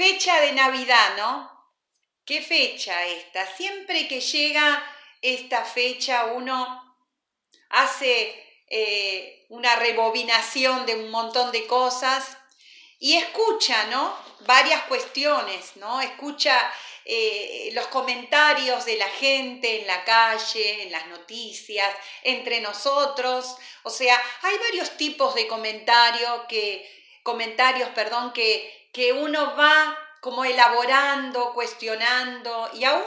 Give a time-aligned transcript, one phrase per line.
[0.00, 1.50] Fecha de Navidad, ¿no?
[2.24, 3.46] ¿Qué fecha esta?
[3.54, 4.82] Siempre que llega
[5.20, 6.96] esta fecha uno
[7.68, 12.38] hace eh, una rebobinación de un montón de cosas
[12.98, 14.16] y escucha, ¿no?
[14.46, 16.00] Varias cuestiones, ¿no?
[16.00, 16.72] Escucha
[17.04, 23.54] eh, los comentarios de la gente en la calle, en las noticias, entre nosotros.
[23.82, 26.90] O sea, hay varios tipos de comentarios que,
[27.22, 33.04] comentarios, perdón, que, que uno va como elaborando, cuestionando y aún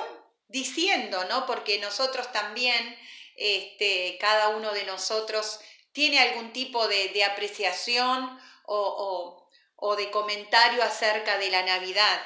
[0.48, 1.46] diciendo, ¿no?
[1.46, 2.98] Porque nosotros también,
[3.36, 5.60] este, cada uno de nosotros
[5.92, 9.48] tiene algún tipo de, apreciación o,
[9.98, 12.22] de comentario acerca de la Navidad.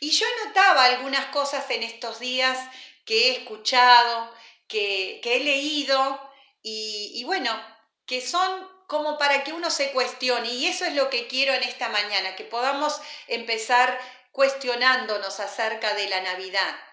[0.00, 2.58] Y yo notaba algunas cosas en estos días
[3.04, 4.32] que he escuchado,
[4.68, 6.20] que, he leído
[6.62, 7.50] y, y bueno,
[8.06, 10.48] que son como para que uno se cuestione.
[10.48, 13.96] Y eso es lo que quiero en esta mañana, que podamos empezar
[14.32, 16.87] cuestionándonos acerca de la Navidad.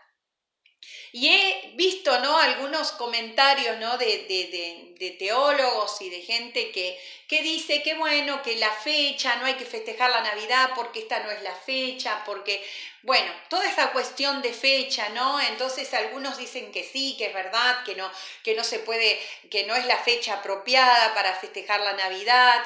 [1.11, 2.37] Y he visto ¿no?
[2.37, 3.97] algunos comentarios ¿no?
[3.97, 9.53] de, teólogos y de gente que, que dice que bueno, que la fecha, no hay
[9.53, 12.61] que festejar la Navidad porque esta no es la fecha, porque,
[13.03, 15.39] bueno, toda esa cuestión de fecha, ¿no?
[15.39, 18.11] Entonces algunos dicen que sí, que es verdad, que no,
[18.43, 19.17] que no se puede,
[19.49, 22.61] que no es la fecha apropiada para festejar la Navidad.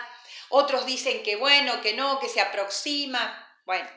[0.50, 3.48] Otros dicen que bueno, que no, que se aproxima.
[3.66, 3.88] Bueno,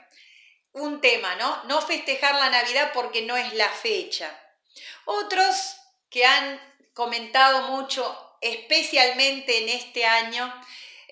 [0.72, 1.64] un tema, ¿no?
[1.64, 4.38] No festejar la Navidad porque no es la fecha.
[5.04, 5.76] Otros
[6.10, 6.60] que han
[6.94, 10.52] comentado mucho, especialmente en este año,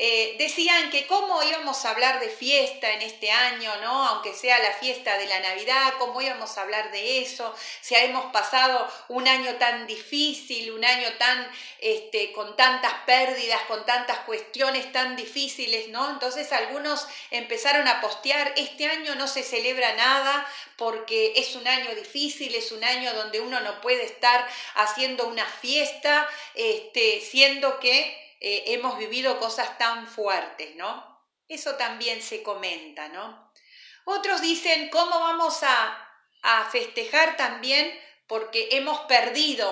[0.03, 4.07] eh, decían que cómo íbamos a hablar de fiesta en este año, ¿no?
[4.07, 8.33] Aunque sea la fiesta de la Navidad, cómo íbamos a hablar de eso, si hemos
[8.33, 11.47] pasado un año tan difícil, un año tan,
[11.81, 16.09] este, con tantas pérdidas, con tantas cuestiones tan difíciles, ¿no?
[16.09, 21.95] Entonces algunos empezaron a postear, este año no se celebra nada porque es un año
[21.95, 28.30] difícil, es un año donde uno no puede estar haciendo una fiesta, este, siendo que
[28.41, 31.21] eh, hemos vivido cosas tan fuertes, ¿no?
[31.47, 33.53] Eso también se comenta, ¿no?
[34.05, 36.07] Otros dicen, ¿cómo vamos a,
[36.73, 37.93] festejar también?
[38.27, 39.69] Porque hemos perdido,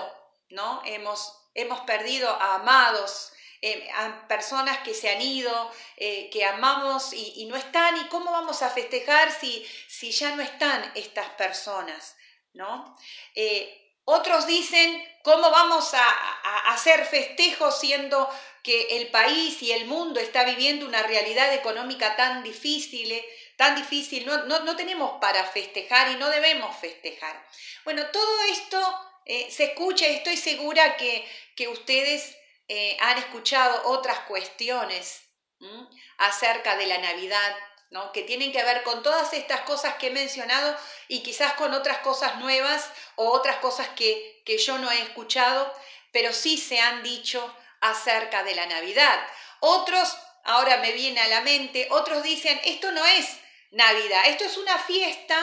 [0.50, 0.82] ¿no?
[0.84, 7.14] Hemos, hemos perdido a amados, eh, a personas que se han ido, eh, que amamos
[7.14, 12.16] y, no están, y cómo vamos a festejar si, si ya no están estas personas,
[12.52, 12.96] ¿no?
[14.10, 18.26] Otros dicen, ¿cómo vamos a, hacer festejos siendo
[18.62, 23.76] que el país y el mundo está viviendo una realidad económica tan difícil, eh, tan
[23.76, 27.46] difícil, no, no, tenemos para festejar y no debemos festejar.
[27.84, 28.80] Bueno, todo esto
[29.26, 32.34] eh, se escucha y estoy segura que, que ustedes
[32.66, 35.22] eh, han escuchado otras cuestiones
[36.16, 37.56] acerca de la Navidad,
[38.12, 40.76] que tienen que ver con todas estas cosas que he mencionado
[41.08, 45.72] y quizás con otras cosas nuevas o otras cosas que, que yo no he escuchado,
[46.12, 49.18] pero sí se han dicho acerca de la Navidad.
[49.60, 53.26] Otros, ahora me viene a la mente, otros dicen, esto no es
[53.70, 55.38] Navidad, esto es una fiesta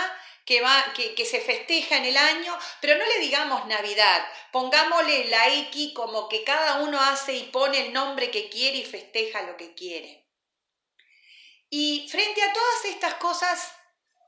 [0.46, 5.26] que, va, que, que, se festeja en el año, pero no le digamos Navidad, pongámosle
[5.26, 9.42] la X como que cada uno hace y pone el nombre que quiere y festeja
[9.42, 10.25] lo que quiere.
[11.78, 13.74] Y frente a todas estas cosas,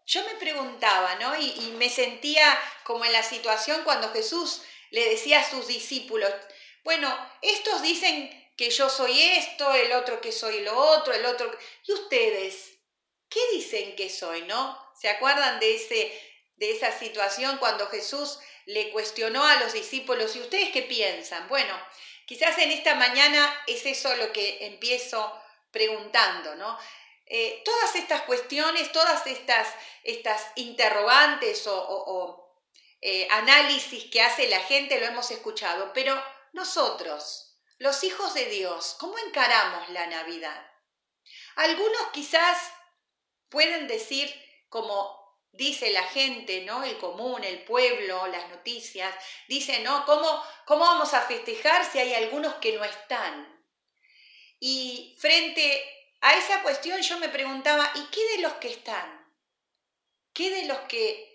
[0.05, 1.33] yo me preguntaba, ¿no?
[1.39, 6.29] Y, me sentía como en la situación cuando Jesús le decía a sus discípulos,
[6.83, 7.07] bueno,
[7.41, 11.49] estos dicen que yo soy esto, el otro que soy lo otro, el otro...
[11.85, 12.79] ¿Y ustedes?
[13.29, 14.77] ¿Qué dicen que soy, no?
[14.99, 16.21] ¿Se acuerdan de, ese,
[16.57, 21.47] de esa situación cuando Jesús le cuestionó a los discípulos, ¿y ustedes qué piensan?
[21.47, 21.73] Bueno,
[22.25, 25.41] quizás en esta mañana es eso lo que empiezo
[25.71, 26.77] preguntando, ¿no?
[27.29, 29.67] Eh, todas estas cuestiones, todas estas,
[30.03, 32.55] estas interrogantes o,
[33.01, 36.21] eh, análisis que hace la gente lo hemos escuchado, pero
[36.53, 40.65] nosotros, los hijos de Dios, ¿cómo encaramos la Navidad?
[41.57, 42.71] Algunos quizás
[43.49, 44.33] pueden decir,
[44.69, 45.17] como
[45.51, 46.83] dice la gente, ¿no?
[46.83, 49.13] El común, el pueblo, las noticias,
[49.49, 50.05] dicen, ¿no?
[50.05, 53.53] ¿Cómo, ¿Cómo vamos a festejar si hay algunos que no están?
[54.59, 59.17] Y frente a esa cuestión yo me preguntaba, ¿y qué de los que están?
[60.33, 61.27] ¿Qué de los que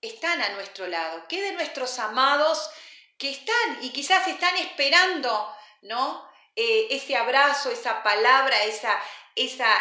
[0.00, 1.26] están a nuestro lado?
[1.28, 2.70] ¿Qué de nuestros amados
[3.18, 6.28] que están y quizás están esperando, ¿no?
[6.56, 9.00] Eh, ese abrazo, esa palabra, esa,
[9.36, 9.72] esa,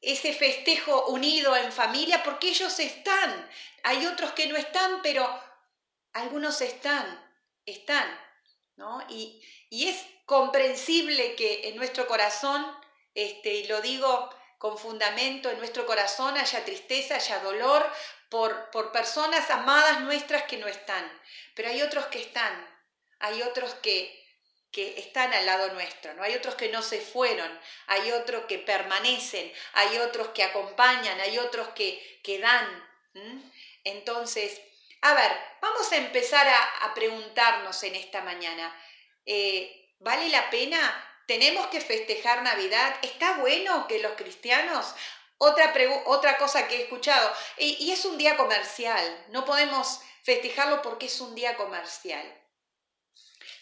[0.00, 3.50] ese festejo unido en familia, porque ellos están.
[3.82, 5.28] Hay otros que no están, pero
[6.12, 7.04] algunos están,
[7.66, 8.08] están,
[8.76, 9.04] ¿no?
[9.08, 12.64] Y, y es comprensible que en nuestro corazón,
[13.14, 17.88] este, y lo digo con fundamento en nuestro corazón haya tristeza, haya dolor
[18.28, 21.10] por, por personas amadas nuestras que no están.
[21.54, 22.52] Pero hay otros que están,
[23.20, 24.18] hay otros que,
[24.72, 26.22] que están al lado nuestro, ¿no?
[26.22, 31.38] Hay otros que no se fueron, hay otros que permanecen, hay otros que acompañan, hay
[31.38, 32.88] otros que, que dan.
[33.84, 34.60] Entonces,
[35.00, 38.74] a ver, vamos a empezar a, preguntarnos en esta mañana,
[39.24, 41.07] eh, ¿vale la pena?
[41.28, 42.96] ¿Tenemos que festejar Navidad?
[43.02, 44.94] ¿Está bueno que los cristianos
[45.36, 45.72] otra,
[46.06, 51.20] otra, cosa que he escuchado, y, es un día comercial, no podemos festejarlo porque es
[51.20, 52.26] un día comercial.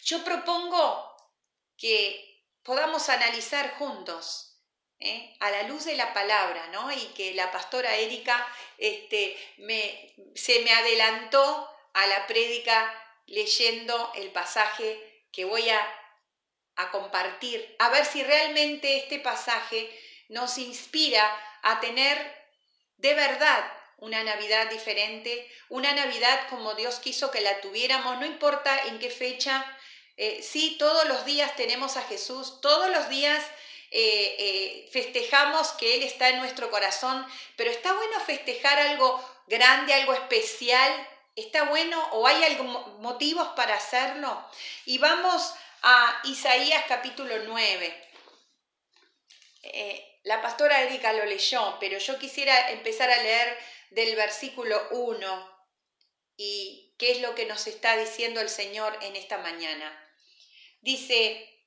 [0.03, 1.15] Yo propongo
[1.77, 4.59] que podamos analizar juntos,
[4.99, 5.35] ¿eh?
[5.39, 6.91] a la luz de la palabra, ¿no?
[6.91, 8.47] Y que la pastora Erika
[8.79, 12.91] este, me, se me adelantó a la prédica
[13.27, 16.06] leyendo el pasaje que voy a,
[16.77, 19.89] a compartir, a ver si realmente este pasaje
[20.29, 21.25] nos inspira
[21.63, 22.17] a tener
[22.97, 28.85] de verdad una Navidad diferente, una Navidad como Dios quiso que la tuviéramos, no importa
[28.85, 29.65] en qué fecha,
[30.17, 33.43] eh, sí, todos los días tenemos a Jesús, todos los días
[33.91, 37.25] eh, eh, festejamos que Él está en nuestro corazón,
[37.55, 40.91] pero está bueno festejar algo grande, algo especial,
[41.35, 44.43] está bueno o hay algún motivos para hacerlo.
[44.85, 45.53] Y vamos
[45.89, 48.09] a Isaías capítulo 9.
[50.23, 53.57] la pastora Erika lo leyó, pero yo quisiera empezar a leer
[53.91, 55.67] del versículo 1
[56.35, 59.87] y qué es lo que nos está diciendo el Señor en esta mañana.
[60.81, 61.63] Dice,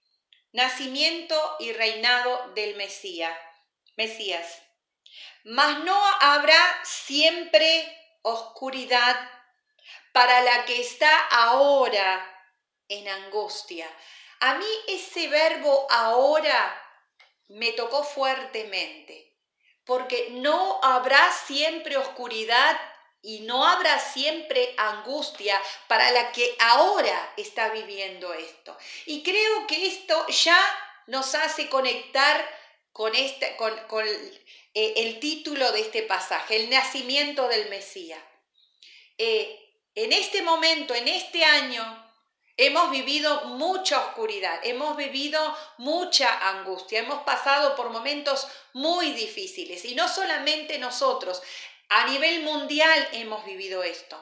[0.53, 3.39] nacimiento y reinado del Mesías.
[3.97, 4.61] Mesías.
[5.45, 7.89] Mas no habrá siempre
[8.21, 9.17] oscuridad
[10.13, 12.40] para la que está ahora
[12.91, 13.89] en angustia.
[14.41, 16.77] A mí ese verbo ahora
[17.49, 19.35] me tocó fuertemente,
[19.85, 22.79] porque no habrá siempre oscuridad
[23.23, 28.77] y no habrá siempre angustia para la que ahora está viviendo esto.
[29.07, 30.59] Y creo que esto ya
[31.07, 32.47] nos hace conectar
[32.93, 33.75] con, este, con,
[34.75, 38.23] eh, el título de este pasaje, el nacimiento del Mesías.
[39.19, 39.57] Eh,
[39.95, 42.10] en este momento, en este año,
[42.57, 49.95] Hemos vivido mucha oscuridad, hemos vivido mucha angustia, hemos pasado por momentos muy difíciles y
[49.95, 51.43] no solamente nosotros,
[51.89, 54.17] a nivel mundial hemos vivido esto.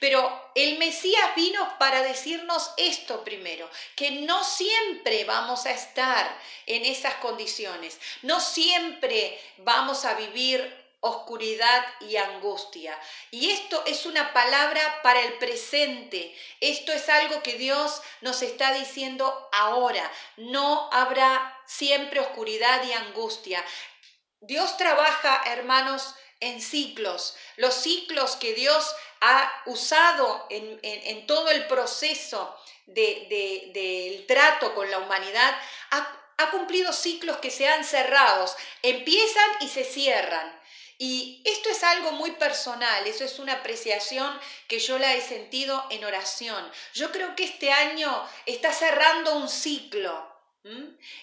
[0.00, 6.84] Pero el Mesías vino para decirnos esto primero, que no siempre vamos a estar en
[6.84, 12.98] esas condiciones, no siempre vamos a vivir oscuridad y angustia.
[13.30, 16.34] Y esto es una palabra para el presente.
[16.60, 20.10] Esto es algo que Dios nos está diciendo ahora.
[20.36, 23.64] No habrá siempre oscuridad y angustia.
[24.40, 32.56] Dios trabaja, hermanos, en ciclos, los ciclos que Dios ha usado en, todo el proceso
[32.86, 35.58] del trato con la humanidad,
[35.90, 38.46] ha, ha cumplido ciclos que se han cerrado,
[38.82, 40.57] empiezan y se cierran.
[41.00, 44.36] Y esto es algo muy personal, eso es una apreciación
[44.66, 46.68] que yo la he sentido en oración.
[46.92, 50.26] Yo creo que este año está cerrando un ciclo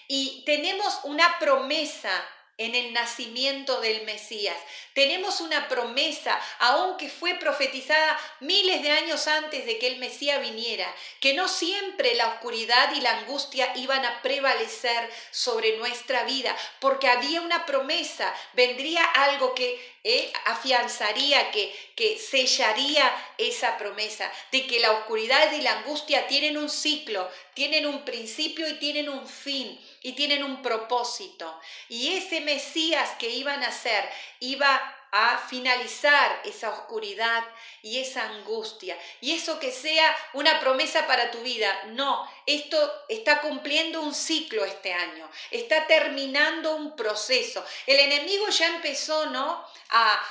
[0.08, 2.10] y tenemos una promesa
[2.58, 4.56] en el nacimiento del Mesías.
[4.94, 10.92] Tenemos una promesa, aunque fue profetizada miles de años antes de que el Mesías viniera,
[11.20, 17.08] que no siempre la oscuridad y la angustia iban a prevalecer sobre nuestra vida, porque
[17.08, 24.80] había una promesa, vendría algo que eh, afianzaría, que, que sellaría esa promesa de que
[24.80, 29.78] la oscuridad y la angustia tienen un ciclo, tienen un principio y tienen un fin
[30.06, 31.60] y tienen un propósito.
[31.88, 34.08] Y ese Mesías que iban a ser
[34.38, 37.42] iba a finalizar esa oscuridad
[37.82, 38.96] y esa angustia.
[39.20, 41.76] Y eso que sea una promesa para tu vida.
[41.86, 47.64] No, esto está cumpliendo un ciclo este año, está terminando un proceso.
[47.84, 49.66] El enemigo ya empezó, ¿no?
[49.90, 50.24] A,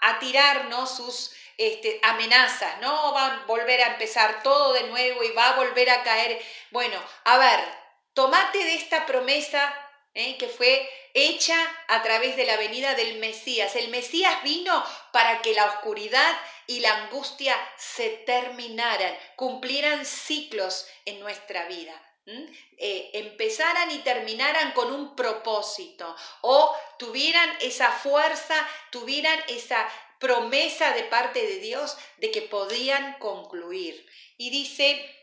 [0.00, 3.12] a, tirarnos sus este, amenazas, ¿no?
[3.12, 6.44] Va a volver a empezar todo de nuevo y va a volver a caer.
[6.72, 7.85] Bueno, a ver,
[8.16, 9.74] Tomate de esta promesa
[10.14, 10.38] ¿eh?
[10.38, 11.54] que fue hecha
[11.88, 13.76] a través de la venida del Mesías.
[13.76, 14.82] El Mesías vino
[15.12, 16.34] para que la oscuridad
[16.66, 21.92] y la angustia se terminaran, cumplieran ciclos en nuestra vida.
[22.78, 28.56] Eh, empezaran y terminaran con un propósito o tuvieran esa fuerza,
[28.90, 29.86] tuvieran esa
[30.18, 34.08] promesa de parte de Dios de que podían concluir.
[34.38, 35.15] Y dice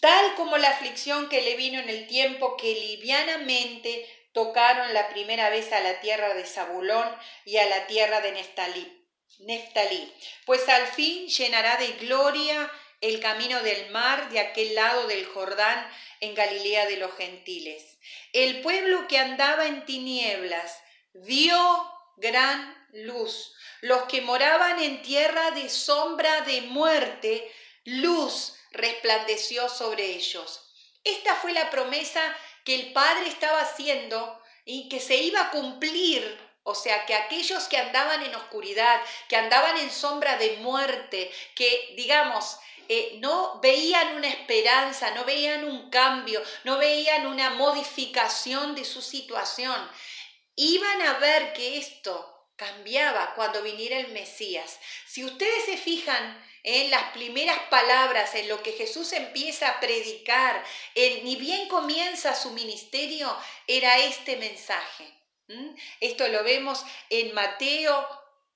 [0.00, 5.50] tal como la aflicción que le vino en el tiempo que livianamente tocaron la primera
[5.50, 7.08] vez a la tierra de Zabulón
[7.44, 10.14] y a la tierra de Neftalí.
[10.46, 15.88] Pues al fin llenará de gloria el camino del mar de aquel lado del Jordán
[16.20, 17.98] en Galilea de los gentiles.
[18.32, 20.80] El pueblo que andaba en tinieblas
[21.12, 23.54] vio gran luz.
[23.80, 27.48] Los que moraban en tierra de sombra de muerte,
[27.84, 30.64] luz resplandeció sobre ellos.
[31.04, 32.20] Esta fue la promesa
[32.64, 36.46] que el Padre estaba haciendo y que se iba a cumplir.
[36.62, 41.94] O sea, que aquellos que andaban en oscuridad, que andaban en sombra de muerte, que,
[41.96, 42.58] digamos,
[42.90, 49.02] eh, no veían una esperanza, no veían un cambio, no veían una modificación de su
[49.02, 49.76] situación,
[50.56, 54.78] iban a ver que esto cambiaba cuando viniera el Mesías.
[55.06, 60.64] Si ustedes se fijan en las primeras palabras, en lo que Jesús empieza a predicar,
[60.94, 63.34] en, ni bien comienza su ministerio,
[63.66, 65.14] era este mensaje.
[66.00, 68.06] Esto lo vemos en Mateo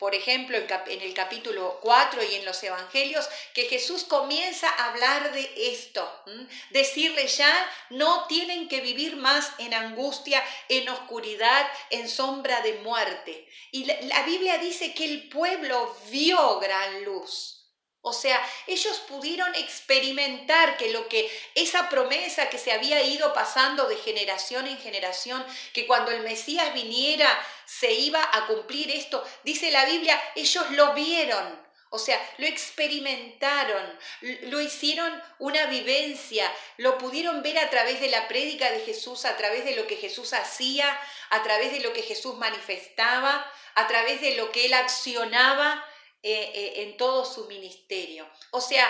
[0.02, 5.30] por ejemplo, en el capítulo 4 y en los evangelios, que Jesús comienza a hablar
[5.30, 6.24] de esto.
[6.70, 7.54] Decirle ya,
[7.90, 13.48] no tienen que vivir más en angustia, en oscuridad, en sombra de muerte.
[13.70, 17.61] Y la Biblia dice que el pueblo vio gran luz.
[18.04, 23.88] O sea, ellos pudieron experimentar que lo que esa promesa que se había ido pasando
[23.88, 27.28] de generación en generación, que cuando el Mesías viniera
[27.64, 31.62] se iba a cumplir esto, dice la Biblia, ellos lo vieron.
[31.90, 33.98] O sea, lo experimentaron,
[34.44, 39.36] lo hicieron una vivencia, lo pudieron ver a través de la prédica de Jesús, a
[39.36, 40.98] través de lo que Jesús hacía,
[41.30, 45.86] a través de lo que Jesús manifestaba, a través de lo que él accionaba
[46.22, 48.28] eh, eh, en todo su ministerio.
[48.50, 48.86] O sea,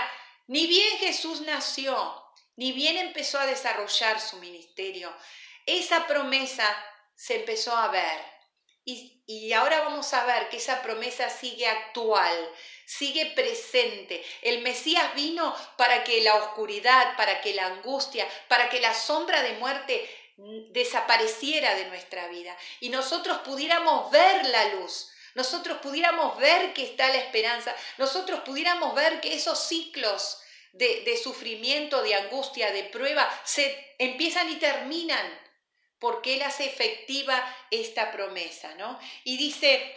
[0.46, 2.24] ni bien Jesús nació,
[2.56, 5.14] ni bien empezó a desarrollar su ministerio,
[5.66, 6.64] esa promesa
[7.14, 8.32] se empezó a ver.
[8.84, 12.36] Y, y, ahora vamos a ver que esa promesa sigue actual,
[12.84, 14.24] sigue presente.
[14.42, 19.40] El Mesías vino para que la oscuridad, para que la angustia, para que la sombra
[19.42, 26.72] de muerte desapareciera de nuestra vida y nosotros pudiéramos ver la luz, nosotros pudiéramos ver
[26.72, 32.84] que está la esperanza, nosotros pudiéramos ver que esos ciclos de, sufrimiento, de angustia, de
[32.84, 35.40] prueba, se empiezan y terminan,
[35.98, 38.98] porque Él hace efectiva esta promesa, ¿no?
[39.24, 39.94] Y dice,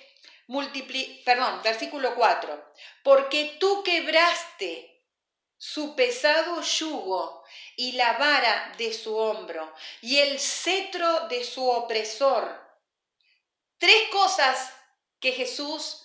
[0.47, 2.73] multipli perdón, versículo 4,
[3.03, 4.91] porque tú quebraste
[5.57, 7.43] su pesado yugo
[7.77, 12.63] y la vara de su hombro y el cetro de su opresor.
[13.77, 14.74] Tres cosas
[15.25, 16.03] que Jesús,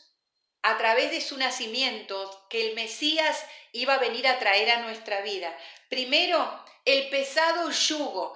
[0.62, 5.20] a través de su nacimiento, que el Mesías iba a venir a traer a nuestra
[5.20, 5.54] vida.
[5.90, 8.34] Primero, el pesado yugo.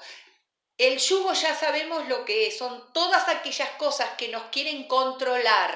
[0.77, 5.71] El yugo ya sabemos lo que es, son todas aquellas cosas que nos quieren controlar.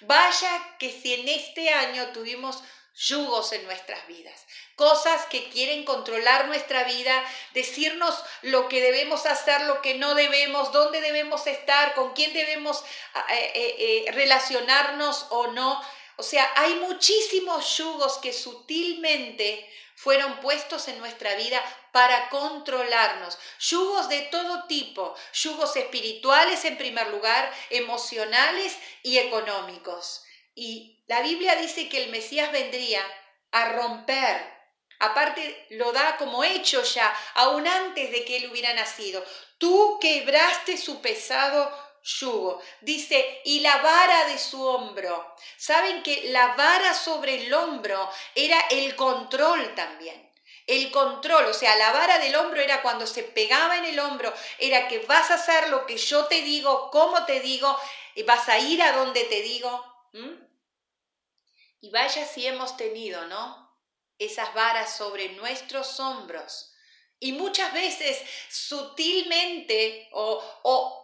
[0.00, 2.64] Vaya que si en este año tuvimos
[2.98, 7.24] yugos en nuestras vidas, cosas que quieren controlar nuestra vida,
[7.54, 12.82] decirnos lo que debemos hacer, lo que no debemos, dónde debemos estar, con quién debemos
[13.14, 15.80] ah, eh, eh, eh, relacionarnos o no.
[16.16, 21.62] O sea, hay muchísimos yugos que sutilmente fueron puestos en nuestra vida
[21.92, 23.38] para controlarnos.
[23.60, 30.24] Yugos de todo tipo, yugos espirituales en primer lugar, emocionales y económicos.
[30.56, 33.02] Y la Biblia dice que el Mesías vendría
[33.50, 34.56] a romper.
[35.00, 39.24] Aparte lo da como hecho ya, aún antes de que él hubiera nacido.
[39.58, 41.72] Tú quebraste su pesado
[42.02, 42.60] yugo.
[42.80, 45.34] Dice, y la vara de su hombro.
[45.56, 50.32] Saben que la vara sobre el hombro era el control también.
[50.66, 54.32] El control, o sea, la vara del hombro era cuando se pegaba en el hombro,
[54.58, 57.74] era que vas a hacer lo que yo te digo, como te digo,
[58.26, 59.82] vas a ir a donde te digo.
[61.80, 63.76] Y vaya si hemos tenido, ¿no?
[64.18, 66.72] Esas varas sobre nuestros hombros.
[67.20, 68.18] Y muchas veces
[68.48, 70.42] sutilmente o,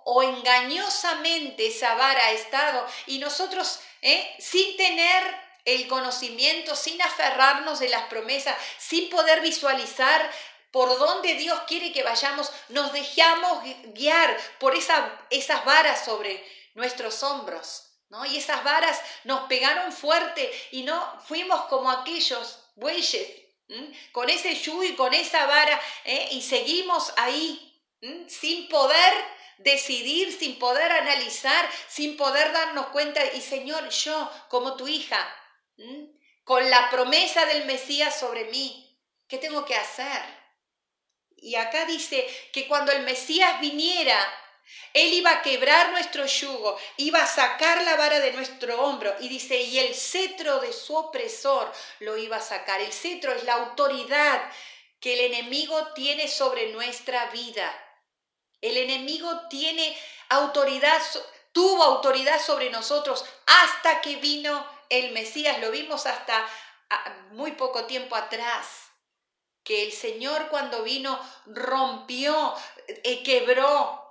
[0.04, 4.36] o, engañosamente esa vara ha estado y nosotros, ¿eh?
[4.38, 5.24] sin tener
[5.64, 10.30] el conocimiento, sin aferrarnos de las promesas, sin poder visualizar
[10.70, 13.62] por dónde Dios quiere que vayamos, nos dejamos
[13.94, 17.83] guiar por esa, esas varas sobre nuestros hombros.
[18.30, 23.28] Y esas varas nos pegaron fuerte y no fuimos como aquellos bueyes,
[24.12, 26.28] con ese yugo con esa vara, ¿eh?
[26.32, 27.82] y seguimos ahí,
[28.28, 29.14] sin poder
[29.58, 35.18] decidir, sin poder analizar, sin poder darnos cuenta, y Señor, yo como tu hija,
[36.44, 40.23] con la promesa del Mesías sobre mí, ¿qué tengo que hacer?
[41.37, 44.18] Y acá dice que cuando el Mesías viniera,
[44.92, 49.28] Él iba a quebrar nuestro yugo, iba a sacar la vara de nuestro hombro y
[49.28, 52.80] dice, y el cetro de su opresor lo iba a sacar.
[52.80, 54.50] El cetro es la autoridad
[55.00, 57.73] que el enemigo tiene sobre nuestra vida.
[58.61, 59.97] El enemigo tiene
[60.30, 61.02] autoridad,
[61.52, 65.59] tuvo autoridad sobre nosotros hasta que vino el Mesías.
[65.61, 66.49] Lo vimos hasta
[66.90, 68.85] ah, muy poco tiempo atrás
[69.64, 72.54] que el Señor cuando vino rompió,
[72.87, 74.03] eh, quebró,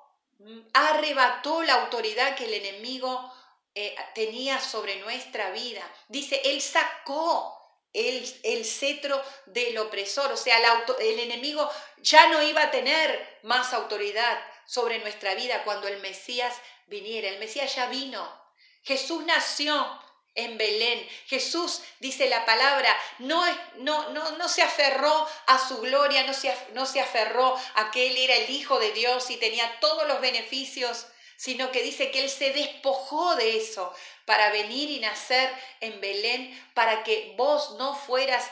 [0.73, 3.33] arrebató la autoridad que el enemigo
[3.75, 5.81] eh, tenía sobre nuestra vida.
[6.07, 7.59] Dice, Él sacó
[7.93, 13.39] el, el cetro del opresor, o sea, el, el enemigo ya no iba a tener
[13.43, 16.55] más autoridad sobre nuestra vida cuando el Mesías
[16.87, 17.29] viniera.
[17.29, 18.41] El Mesías ya vino.
[18.83, 19.99] Jesús nació
[20.35, 21.07] en Belén.
[21.27, 23.43] Jesús, dice la palabra, no,
[23.77, 28.07] no, no, no se aferró a su gloria, no se, no se aferró a que
[28.07, 32.23] Él era el Hijo de Dios y tenía todos los beneficios, sino que dice que
[32.23, 33.93] Él se despojó de eso
[34.25, 38.49] para venir y nacer en Belén, para que vos no fueras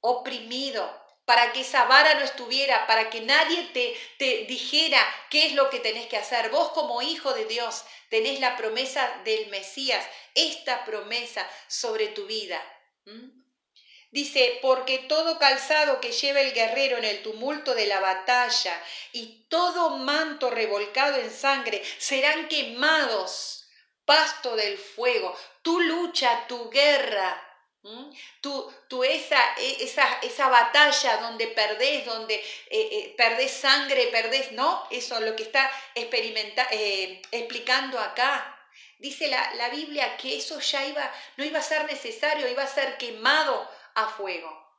[0.00, 0.90] oprimido,
[1.30, 4.98] para que esa vara no estuviera, para que nadie te, te dijera
[5.30, 6.50] qué es lo que tenés que hacer.
[6.50, 12.60] Vos como hijo de Dios tenés la promesa del Mesías, esta promesa sobre tu vida.
[14.10, 18.76] Dice, porque todo calzado que lleva el guerrero en el tumulto de la batalla
[19.12, 23.68] y todo manto revolcado en sangre serán quemados,
[24.04, 25.32] pasto del fuego.
[25.62, 27.49] Tu lucha, tu guerra,
[27.82, 28.10] ¿Mm?
[28.42, 34.86] Tú, esa, e, esa, esa, batalla donde perdés, donde eh, eh, perdés sangre, perdés, ¿no?
[34.90, 38.56] Eso es lo que está experimenta, eh, explicando acá.
[38.98, 42.66] Dice la, la, Biblia que eso ya iba, no iba a ser necesario, iba a
[42.66, 44.78] ser quemado a fuego,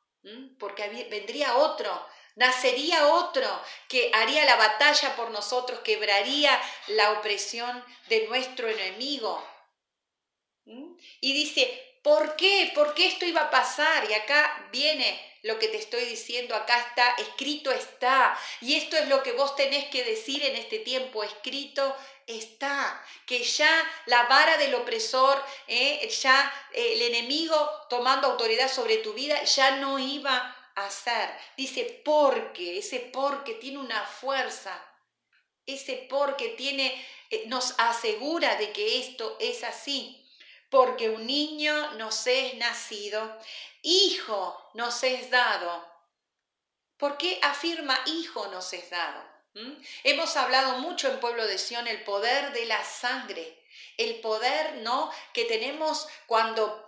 [0.60, 3.48] porque vendría otro, nacería otro
[3.88, 9.43] que haría la batalla por nosotros, quebraría la opresión de nuestro enemigo.
[11.20, 12.72] Y dice, ¿Por qué?
[12.74, 14.10] ¿Por qué esto iba a pasar?
[14.10, 18.37] Y acá viene lo que te estoy diciendo, acá está, escrito está.
[18.59, 23.03] Y esto es lo que vos tenés que decir en este tiempo, escrito está.
[23.27, 23.72] Que ya
[24.07, 27.55] la vara del opresor, eh, ya eh, el enemigo
[27.90, 31.29] tomando autoridad sobre tu vida, ya no iba a ser.
[31.55, 34.87] Dice porque, ese porque tiene una fuerza.
[35.68, 40.18] Ese porque tiene, eh, nos asegura de que esto es así
[40.72, 43.38] porque un niño nos es nacido,
[43.84, 45.86] hijo nos es dado.
[46.98, 49.22] ¿Por qué afirma hijo nos es dado?
[49.53, 49.74] ¿Mm?
[50.05, 53.62] Hemos hablado mucho en Pueblo de Sion el poder de la sangre,
[53.98, 55.12] el poder ¿no?
[55.34, 56.80] que tenemos cuando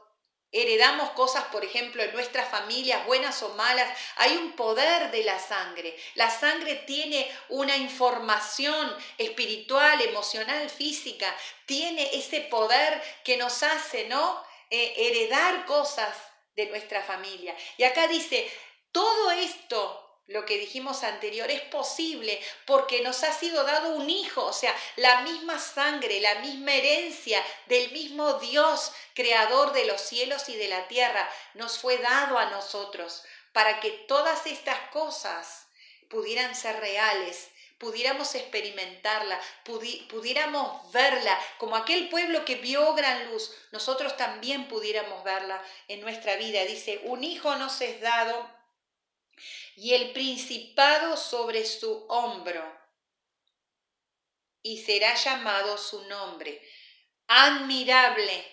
[0.53, 5.39] heredamos cosas, por ejemplo, en nuestras familias, buenas o malas, hay un poder de la
[5.39, 5.97] sangre.
[6.13, 11.35] La sangre tiene una información espiritual, emocional, física,
[11.65, 14.41] tiene ese poder que nos hace, ¿no?
[14.69, 16.15] Eh, heredar cosas
[16.55, 17.55] de nuestra familia.
[17.77, 18.49] Y acá dice,
[18.91, 24.45] todo esto lo que dijimos anterior, es posible porque nos ha sido dado un hijo,
[24.45, 30.47] o sea, la misma sangre, la misma herencia del mismo Dios, creador de los cielos
[30.47, 35.67] y de la tierra, nos fue dado a nosotros para que todas estas cosas
[36.09, 44.15] pudieran ser reales, pudiéramos experimentarla, pudiéramos verla, como aquel pueblo que vio gran luz, nosotros
[44.15, 46.63] también pudiéramos verla en nuestra vida.
[46.63, 48.62] Dice, un hijo nos es dado
[49.75, 52.63] y el principado sobre su hombro,
[54.63, 56.61] y será llamado su nombre.
[57.27, 58.49] Admirable.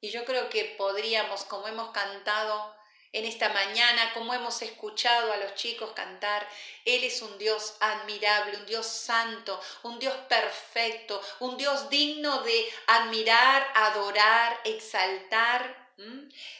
[0.00, 2.74] Y yo creo que podríamos, como hemos cantado
[3.12, 6.48] en esta mañana, como hemos escuchado a los chicos cantar,
[6.84, 12.68] Él es un Dios admirable, un Dios santo, un Dios perfecto, un Dios digno de
[12.88, 15.92] admirar, adorar, exaltar.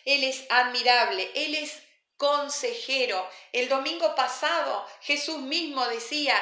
[0.05, 1.83] Él es admirable, Él es
[2.23, 3.29] consejero.
[3.51, 6.37] El domingo pasado Jesús mismo decía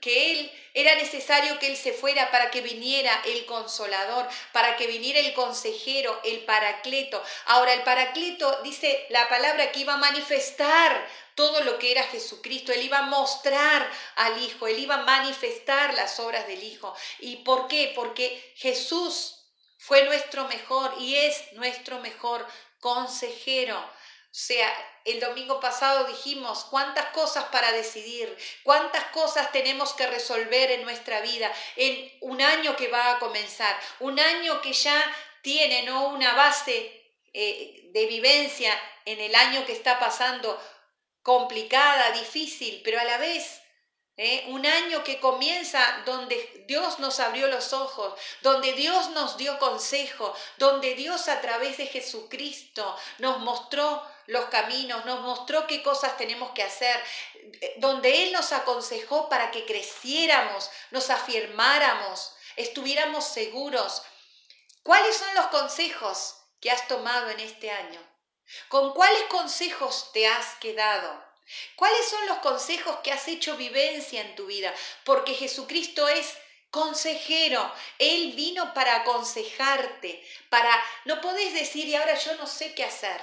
[0.00, 4.86] que él era necesario que él se fuera para que viniera el consolador, para que
[4.86, 7.20] viniera el consejero, el paracleto.
[7.46, 11.04] Ahora el paracleto dice la palabra que iba a manifestar
[11.34, 15.94] todo lo que era Jesucristo, él iba a mostrar al Hijo, él iba a manifestar
[15.94, 16.94] las obras del Hijo.
[17.18, 17.90] ¿Y por qué?
[17.96, 19.34] Porque Jesús
[19.78, 22.46] fue nuestro mejor y es nuestro mejor
[22.78, 23.97] consejero.
[24.30, 24.70] O sea,
[25.06, 31.22] el domingo pasado dijimos cuántas cosas para decidir, cuántas cosas tenemos que resolver en nuestra
[31.22, 35.02] vida en un año que va a comenzar, un año que ya
[35.42, 36.08] tiene ¿no?
[36.08, 40.60] una base eh, de vivencia en el año que está pasando
[41.22, 43.62] complicada, difícil, pero a la vez
[44.18, 44.44] ¿eh?
[44.48, 50.34] Un año que comienza donde Dios nos abrió los ojos, donde Dios nos dio consejo,
[50.58, 56.50] donde Dios a través de Jesucristo nos mostró los caminos, nos mostró qué cosas tenemos
[56.50, 57.02] que hacer,
[57.76, 64.02] donde Él nos aconsejó para que creciéramos, nos afirmáramos, estuviéramos seguros.
[64.82, 68.00] ¿Cuáles son los consejos que has tomado en este año?
[68.68, 71.27] ¿Con cuáles consejos te has quedado?
[71.76, 74.74] ¿Cuáles son los consejos que has hecho vivencia en tu vida?
[75.04, 76.36] Porque Jesucristo es
[76.70, 77.72] consejero.
[77.98, 80.70] Él vino para aconsejarte, para...
[81.04, 83.20] No podés decir, y ahora yo no sé qué hacer.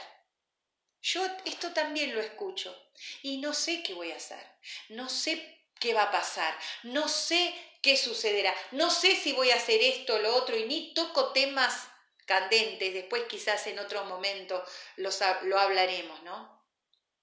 [1.01, 2.75] Yo esto también lo escucho
[3.21, 4.43] y no sé qué voy a hacer.
[4.89, 6.57] No sé qué va a pasar.
[6.81, 8.55] No sé qué sucederá.
[8.71, 11.87] No sé si voy a hacer esto o lo otro y ni toco temas
[12.25, 12.91] candentes.
[12.91, 16.54] Después quizás en otro momento los, lo hablaremos, ¿no?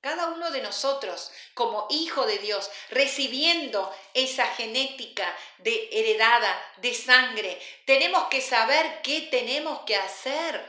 [0.03, 7.63] Cada uno de nosotros, como hijo de Dios, recibiendo esa genética de heredada, de sangre,
[7.87, 10.61] tenemos que saber qué tenemos que hacer.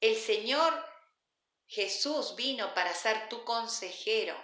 [0.00, 0.84] El Señor
[1.68, 4.34] Jesús vino para ser tu consejero,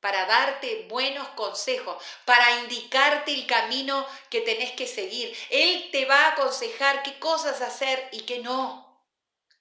[0.00, 5.32] para darte buenos consejos, para indicarte el camino que tenés que seguir.
[5.48, 9.00] Él te va a aconsejar qué cosas hacer y qué no.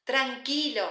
[0.04, 0.90] Tranquilo,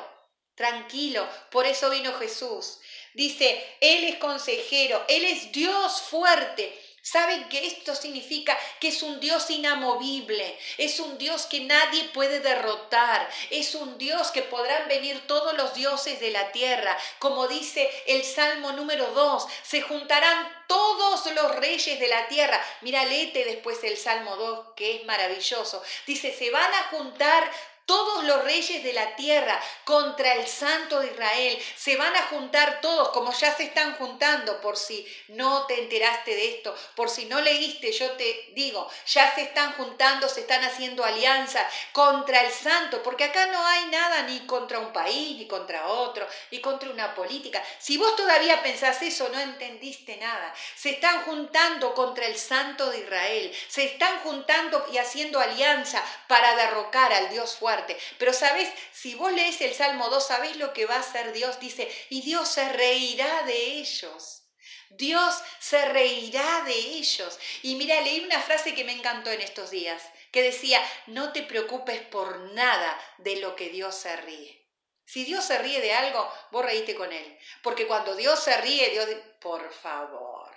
[0.61, 1.27] tranquilo.
[1.51, 2.81] Por eso vino Jesús.
[3.15, 6.79] Dice, Él es consejero, Él es Dios fuerte.
[7.03, 10.59] ¿Saben que esto significa que es un Dios inamovible?
[10.77, 13.27] Es un Dios que nadie puede derrotar.
[13.49, 16.97] Es un Dios que podrán venir todos los dioses de la tierra.
[17.19, 22.63] Como dice el Salmo número 2, se juntarán todos los reyes de la tierra.
[22.83, 25.83] Mira, léete después el Salmo 2, que es maravilloso.
[26.07, 27.51] Dice, se van a juntar
[27.91, 31.59] todos los reyes de la tierra contra el santo de Israel.
[31.75, 36.31] Se van a juntar todos, como ya se están juntando, por si no te enteraste
[36.31, 40.63] de esto, por si no leíste, yo te digo, ya se están juntando, se están
[40.63, 45.49] haciendo alianza contra el santo, porque acá no hay nada ni contra un país, ni
[45.49, 47.61] contra otro, ni contra una política.
[47.81, 50.55] Si vos todavía pensás eso, no entendiste nada.
[50.77, 56.55] Se están juntando contra el santo de Israel, se están juntando y haciendo alianza para
[56.55, 57.80] derrocar al Dios fuerte
[58.19, 61.61] pero sabes, si vos lees el Salmo 2, sabés lo que va a hacer Dios.
[61.61, 64.45] Dice, y Dios se reirá de ellos.
[64.91, 67.39] Dios se reirá de ellos.
[67.63, 71.43] Y mira, leí una frase que me encantó en estos días, que decía, no te
[71.43, 74.61] preocupes por nada de lo que Dios se ríe.
[75.05, 77.39] Si Dios se ríe de algo, vos reíte con Él.
[77.63, 79.09] Porque cuando Dios se ríe, Dios...
[79.41, 80.55] Por favor.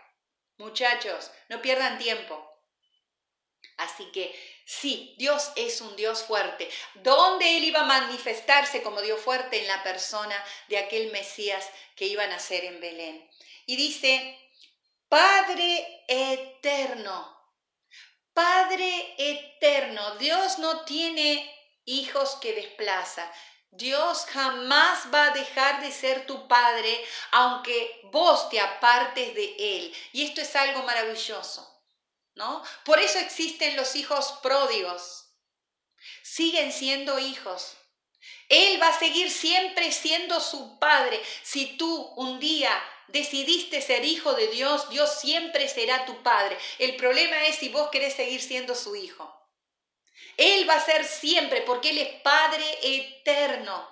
[0.57, 2.53] Muchachos, no pierdan tiempo.
[3.77, 6.69] Así que Sí, Dios es un Dios fuerte.
[6.95, 9.59] ¿Dónde Él iba a manifestarse como Dios fuerte?
[9.59, 10.35] En la persona
[10.69, 13.29] de aquel Mesías que iba a nacer en Belén.
[13.65, 14.39] Y dice,
[15.09, 17.33] Padre eterno,
[18.33, 21.53] Padre eterno, Dios no tiene
[21.85, 23.31] hijos que desplaza.
[23.69, 29.95] Dios jamás va a dejar de ser tu Padre aunque vos te apartes de Él.
[30.13, 31.72] Y esto es algo maravilloso.
[32.35, 32.63] ¿No?
[32.85, 35.25] Por eso existen los hijos pródigos.
[36.21, 37.77] Siguen siendo hijos.
[38.49, 41.21] Él va a seguir siempre siendo su padre.
[41.43, 42.71] Si tú un día
[43.07, 46.57] decidiste ser hijo de Dios, Dios siempre será tu padre.
[46.79, 49.39] El problema es si vos querés seguir siendo su hijo.
[50.37, 53.87] Él va a ser siempre porque Él es Padre eterno.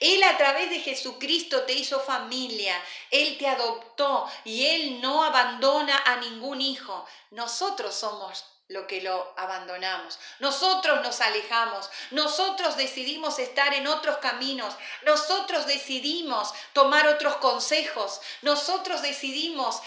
[0.00, 2.80] Él a través de Jesucristo te hizo familia,
[3.10, 7.06] Él te adoptó y Él no abandona a ningún hijo.
[7.30, 10.18] Nosotros somos lo que lo abandonamos.
[10.38, 19.02] Nosotros nos alejamos, nosotros decidimos estar en otros caminos, nosotros decidimos tomar otros consejos, nosotros
[19.02, 19.82] decidimos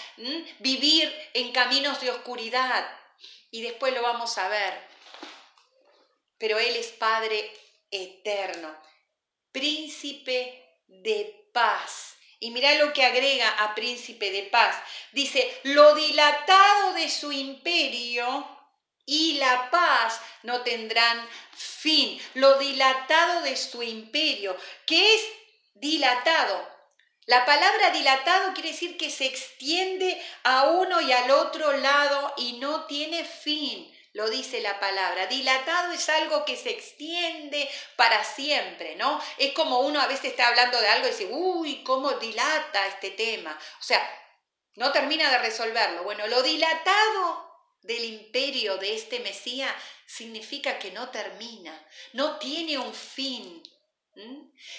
[0.58, 2.86] vivir en caminos de oscuridad
[3.50, 4.86] y después lo vamos a ver.
[6.38, 7.50] Pero Él es Padre
[7.90, 8.84] eterno
[9.54, 12.16] príncipe de paz.
[12.40, 14.76] Y mira lo que agrega a príncipe de paz.
[15.12, 18.46] Dice, lo dilatado de su imperio
[19.06, 22.20] y la paz no tendrán fin.
[22.34, 24.56] Lo dilatado de su imperio.
[24.84, 25.22] ¿Qué es
[25.74, 26.68] dilatado?
[27.26, 32.54] La palabra dilatado quiere decir que se extiende a uno y al otro lado y
[32.54, 35.26] no tiene fin lo dice la palabra.
[35.26, 39.20] Dilatado es algo que se extiende para siempre, ¿no?
[39.38, 43.10] Es como uno a veces está hablando de algo y dice, uy, ¿cómo dilata este
[43.10, 43.58] tema?
[43.80, 44.00] O sea,
[44.76, 46.04] no termina de resolverlo.
[46.04, 49.72] Bueno, lo dilatado del imperio de este Mesías
[50.06, 53.62] significa que no termina, no tiene un fin.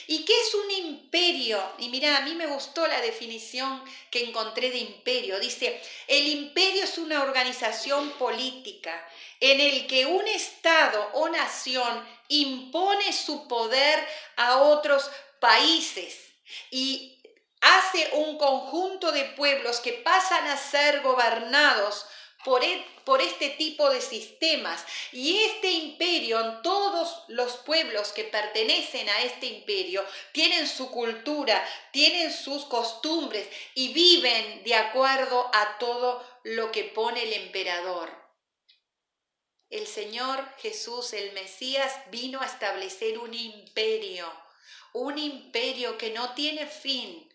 [0.07, 1.61] ¿Y qué es un imperio?
[1.79, 5.39] Y mira, a mí me gustó la definición que encontré de imperio.
[5.39, 9.05] Dice, el imperio es una organización política
[9.41, 16.33] en el que un Estado o nación impone su poder a otros países
[16.71, 17.21] y
[17.59, 22.05] hace un conjunto de pueblos que pasan a ser gobernados
[22.61, 24.85] e, por, este tipo de sistemas.
[25.11, 32.33] Y este imperio, todos los pueblos que pertenecen a este imperio, tienen su cultura, tienen
[32.33, 38.25] sus costumbres y viven de acuerdo a todo lo que pone el emperador.
[39.69, 44.31] El Señor Jesús, el Mesías, vino a establecer un imperio,
[44.93, 47.27] un imperio que no tiene fin,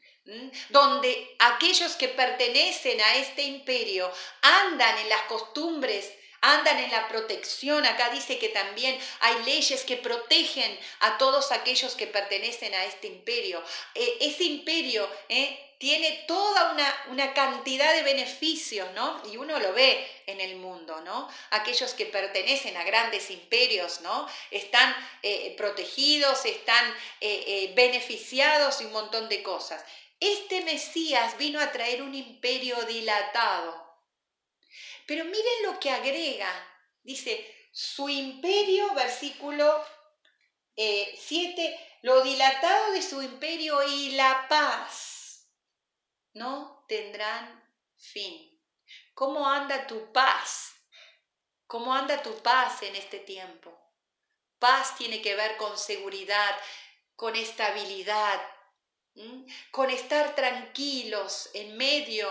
[0.69, 4.11] donde aquellos que pertenecen a este imperio
[4.43, 7.85] andan en las costumbres, andan en la protección.
[7.85, 13.09] Acá dice que también hay leyes que protegen a todos aquellos que pertenecen a este
[13.09, 13.63] imperio.
[13.95, 16.77] Eh, ese imperio eh, tiene toda
[17.09, 19.23] una, cantidad de beneficios, ¿no?
[19.33, 21.27] Y uno lo ve en el mundo, ¿no?
[21.51, 24.29] Aquellos que pertenecen a grandes imperios, ¿no?
[24.51, 26.95] Están eh, protegidos, están
[27.75, 29.83] beneficiados y un montón de cosas.
[30.21, 33.91] Este Mesías vino a traer un imperio dilatado.
[35.07, 36.53] Pero miren lo que agrega.
[37.03, 39.83] Dice, su imperio, versículo
[40.77, 45.49] 7, eh, lo dilatado de su imperio y la paz
[46.35, 47.65] no tendrán
[47.97, 48.63] fin.
[49.15, 50.75] ¿Cómo anda tu paz?
[51.67, 53.79] ¿Cómo anda tu paz en este tiempo?
[54.59, 56.59] Paz tiene que ver con seguridad,
[57.17, 58.41] con estabilidad,
[59.71, 62.29] con estar tranquilos en medio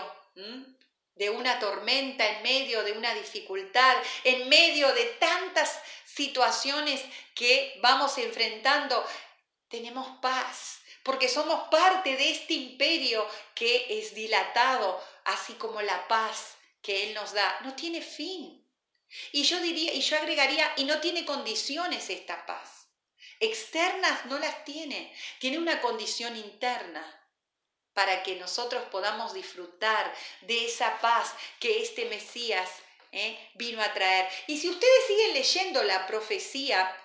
[1.14, 7.02] de una tormenta, en medio de una dificultad, en medio de tantas situaciones
[7.34, 9.04] que vamos enfrentando,
[9.68, 16.56] tenemos paz, porque somos parte de este imperio que es dilatado, así como la paz
[16.82, 18.66] que Él nos da, no tiene fin.
[19.32, 22.79] Y yo diría, y yo agregaría, y no tiene condiciones esta paz.
[23.40, 27.04] Externas no las tiene, tiene una condición interna
[27.94, 32.70] para que nosotros podamos disfrutar de esa paz que este Mesías
[33.12, 34.28] eh, vino a traer.
[34.46, 36.96] Y si ustedes siguen leyendo la profecía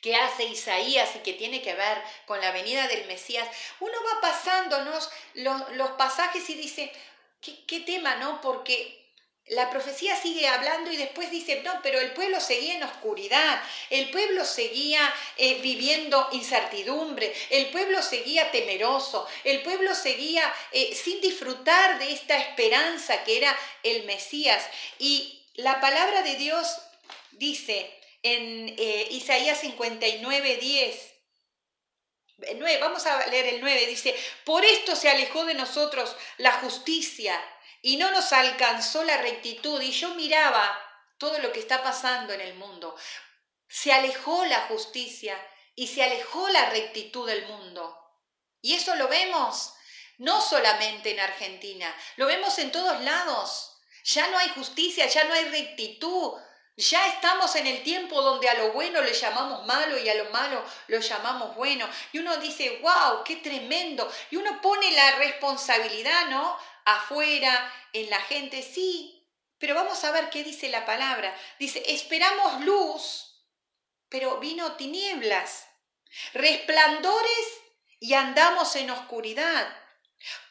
[0.00, 3.48] que hace Isaías y que tiene que ver con la venida del Mesías,
[3.80, 6.92] uno va pasándonos los, pasajes y dice,
[7.40, 8.40] ¿qué, qué tema, no?
[8.40, 9.01] Porque
[9.48, 14.10] la profecía sigue hablando y después dice, no, pero el pueblo seguía en oscuridad, el
[14.10, 21.98] pueblo seguía eh, viviendo incertidumbre, el pueblo seguía temeroso, el pueblo seguía eh, sin disfrutar
[21.98, 24.64] de esta esperanza que era el Mesías.
[24.98, 26.78] Y la palabra de Dios
[27.32, 27.90] dice
[28.22, 31.14] en eh, Isaías 59, 10,
[32.80, 37.40] vamos a leer el 9, dice, por esto se alejó de nosotros la justicia
[37.82, 39.80] y no nos alcanzó la rectitud.
[39.82, 40.78] Y yo miraba
[41.18, 42.96] todo lo que está pasando en el mundo.
[43.68, 45.36] Se alejó la justicia
[45.74, 47.98] y se alejó la rectitud del mundo.
[48.60, 49.74] Y eso lo vemos
[50.18, 53.80] no solamente en Argentina, lo vemos en todos lados.
[54.04, 56.32] Ya no hay justicia, ya no hay rectitud.
[56.76, 60.30] Ya estamos en el tiempo donde a lo bueno le llamamos malo y a lo
[60.30, 61.88] malo lo llamamos bueno.
[62.12, 64.10] Y uno dice, wow, qué tremendo.
[64.30, 66.56] Y uno pone la responsabilidad, ¿no?
[66.84, 71.36] Afuera, en la gente, sí, pero vamos a ver qué dice la palabra.
[71.58, 73.46] Dice, esperamos luz,
[74.08, 75.66] pero vino tinieblas,
[76.32, 77.60] resplandores
[78.00, 79.68] y andamos en oscuridad.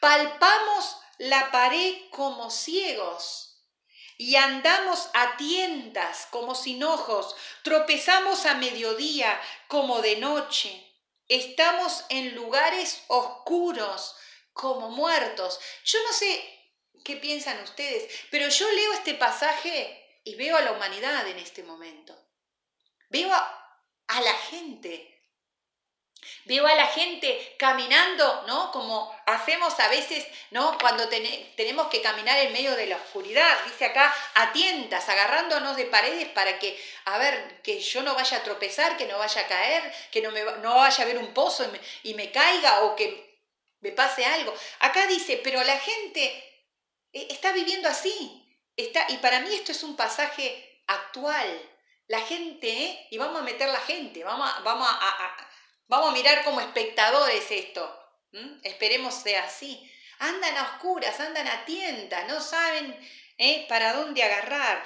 [0.00, 3.52] Palpamos la pared como ciegos
[4.16, 10.88] y andamos a tientas como sin ojos, tropezamos a mediodía como de noche.
[11.28, 14.16] Estamos en lugares oscuros
[14.52, 15.60] como muertos.
[15.84, 16.62] Yo no sé
[17.04, 21.62] qué piensan ustedes, pero yo leo este pasaje y veo a la humanidad en este
[21.62, 22.16] momento.
[23.08, 25.08] Veo a, la gente.
[26.44, 28.70] Veo a la gente caminando, ¿no?
[28.70, 30.78] Como hacemos a veces, ¿no?
[30.78, 35.86] Cuando tenemos que caminar en medio de la oscuridad, dice acá, a tientas, agarrándonos de
[35.86, 39.48] paredes para que, a ver, que yo no vaya a tropezar, que no vaya a
[39.48, 40.32] caer, que no,
[40.74, 41.70] vaya a ver un pozo
[42.04, 43.31] y me caiga o que
[43.82, 44.54] me pase algo.
[44.78, 46.22] Acá dice, pero la gente
[47.12, 48.38] eh, está viviendo así.
[48.76, 51.70] Está, y para mí esto es un pasaje actual.
[52.06, 55.48] La gente, y vamos a meter la gente, vamos a, vamos a,
[55.88, 57.98] vamos a mirar como espectadores esto.
[58.62, 59.90] Esperemos sea así.
[60.18, 62.96] Andan a oscuras, andan a tientas, no saben
[63.36, 63.66] ¿eh?
[63.68, 64.82] para dónde agarrar.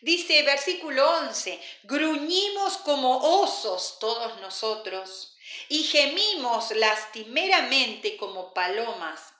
[0.00, 5.31] Dice versículo 11, gruñimos como osos todos nosotros
[5.72, 9.32] y gemimos lastimeramente como palomas.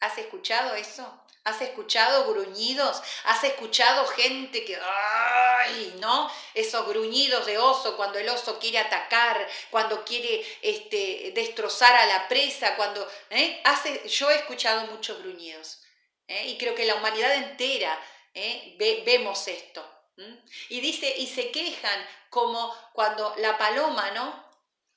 [0.00, 1.10] ¿Has escuchado eso?
[1.44, 3.00] ¿Has escuchado gruñidos?
[3.24, 6.30] ¿Has escuchado gente que, ay, ¿no?
[6.52, 12.28] Esos gruñidos de oso cuando el oso quiere atacar, cuando quiere este, destrozar a la
[12.28, 13.10] presa, cuando...
[13.30, 13.58] ¿eh?
[13.64, 15.80] Hace, yo he escuchado muchos gruñidos
[16.28, 16.48] ¿eh?
[16.48, 17.98] y creo que la humanidad entera
[18.34, 18.76] ¿eh?
[19.06, 19.82] vemos esto.
[20.68, 24.41] Y dice, y se quejan como cuando la paloma, ¿no?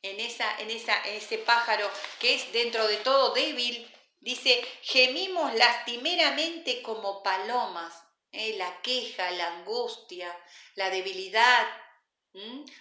[0.10, 1.90] En, esa, en, esa, ese pájaro
[2.20, 3.92] que es dentro de todo débil,
[4.26, 7.94] Dice, gemimos lastimeramente como palomas.
[8.32, 8.56] ¿eh?
[8.58, 10.36] La queja, la angustia,
[10.74, 11.68] la debilidad.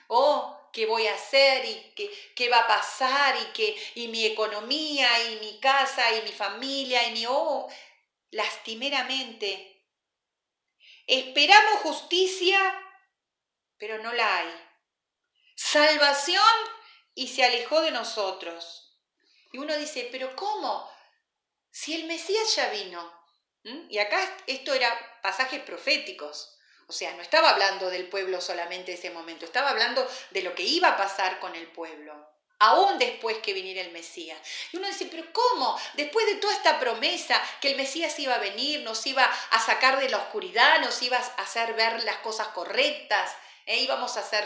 [0.06, 1.66] Oh, ¿qué voy a hacer?
[1.66, 3.36] ¿Y qué, qué va a pasar?
[3.42, 5.06] ¿Y, qué, y mi economía?
[5.30, 6.16] ¿Y mi casa?
[6.16, 7.06] ¿Y mi familia?
[7.08, 7.26] ¿Y mi...
[7.28, 7.68] Oh,
[8.30, 9.84] lastimeramente.
[11.06, 12.58] Esperamos justicia,
[13.76, 14.48] pero no la hay.
[15.56, 16.42] Salvación
[17.14, 18.98] y se alejó de nosotros.
[19.52, 20.92] Y uno dice, pero ¿cómo?
[21.74, 23.12] si el Mesías ya vino?
[23.88, 26.56] Y acá esto era pasajes proféticos.
[26.86, 30.62] O sea, no estaba hablando del pueblo solamente ese momento, estaba hablando de lo que
[30.62, 32.14] iba a pasar con el pueblo,
[32.60, 34.38] aún después que viniera el Mesías.
[34.70, 35.76] Y uno dice, pero ¿cómo?
[35.94, 39.98] Después de toda esta promesa que el Mesías iba a venir, nos iba a sacar
[39.98, 43.34] de la oscuridad, nos iba a hacer ver las cosas correctas,
[43.66, 44.44] e íbamos a ser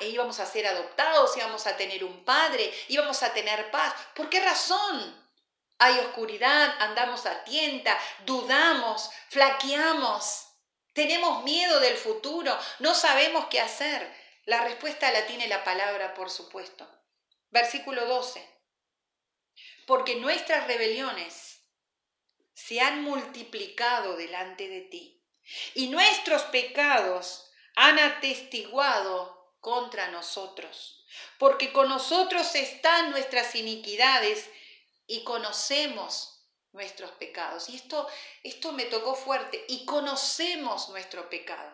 [0.00, 3.94] íbamos a ser adoptados, íbamos a tener un padre, íbamos a tener paz.
[4.14, 5.22] ¿Por qué razón?
[5.78, 10.48] Hay oscuridad, andamos a tienta, dudamos, flaqueamos,
[10.92, 14.14] tenemos miedo del futuro, no sabemos qué hacer.
[14.44, 16.88] La respuesta la tiene la palabra, por supuesto.
[17.50, 18.46] Versículo 12.
[19.86, 21.62] Porque nuestras rebeliones
[22.54, 25.24] se han multiplicado delante de ti
[25.74, 31.06] y nuestros pecados han atestiguado contra nosotros.
[31.38, 34.50] Porque con nosotros están nuestras iniquidades
[35.06, 37.70] y conocemos nuestros pecados.
[37.70, 38.06] Y esto,
[38.42, 41.72] esto me tocó fuerte, y conocemos nuestro pecado.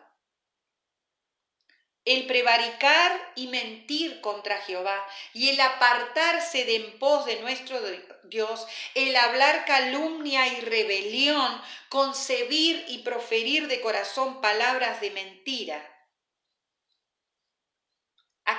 [2.04, 7.80] El prevaricar y mentir contra Jehová y el apartarse de en pos de nuestro
[8.22, 15.89] Dios, el hablar calumnia y rebelión, concebir y proferir de corazón palabras de mentira.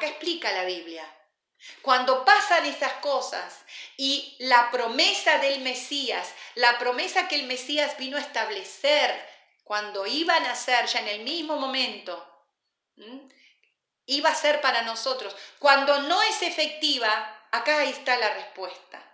[0.07, 1.05] Explica la Biblia
[1.81, 3.59] cuando pasan esas cosas
[3.97, 9.29] y la promesa del Mesías, la promesa que el Mesías vino a establecer
[9.63, 12.27] cuando iba a nacer ya en el mismo momento,
[14.05, 15.35] iba a ser para nosotros.
[15.59, 19.07] Cuando no es efectiva, acá está la respuesta.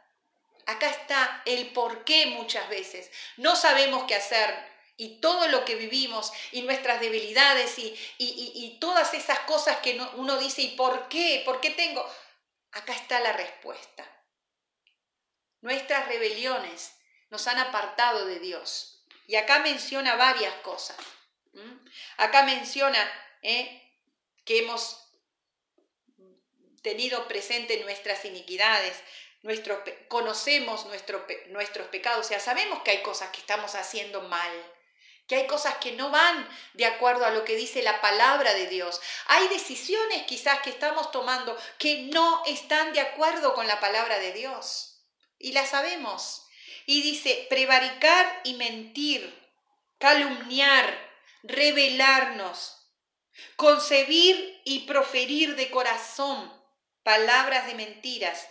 [0.66, 3.12] Acá está el por qué muchas veces.
[3.38, 4.54] No sabemos qué hacer,
[4.98, 10.38] y todo lo que vivimos y nuestras debilidades y, y, todas esas cosas que uno
[10.38, 11.44] dice, ¿y por qué?
[11.46, 12.04] ¿Por qué tengo?
[12.72, 14.06] Acá está la respuesta.
[15.62, 16.96] Nuestras rebeliones
[17.30, 19.06] nos han apartado de Dios.
[19.28, 20.98] Y acá menciona varias cosas.
[22.18, 23.00] Acá menciona
[23.42, 23.92] eh,
[24.46, 25.04] que hemos
[26.82, 28.98] tenido presente nuestras iniquidades,
[29.42, 34.52] nuestro, conocemos nuestros pecados, o sea, sabemos que hay cosas que estamos haciendo mal,
[35.28, 38.68] que hay cosas que no van de acuerdo a lo que dice la palabra de
[38.68, 39.02] Dios.
[39.28, 44.32] Hay decisiones quizás que estamos tomando que no están de acuerdo con la palabra de
[44.32, 45.02] Dios.
[45.38, 46.48] Y la sabemos.
[46.86, 49.38] Y dice, prevaricar y mentir,
[49.98, 50.98] calumniar,
[51.44, 52.78] rebelarnos,
[53.58, 56.56] concebir y proferir de corazón
[57.04, 58.50] palabras de mentiras,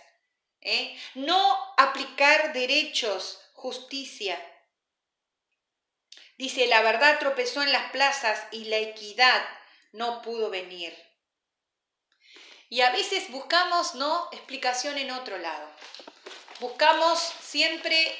[0.61, 0.97] ¿eh?
[1.15, 4.39] no aplicar derechos, justicia,
[6.37, 9.43] Dice, la verdad tropezó en las plazas y la equidad
[9.91, 10.95] no pudo venir.
[12.69, 14.29] Y a veces buscamos, ¿no?
[14.31, 15.69] Explicación en otro lado.
[16.59, 18.17] Buscamos siempre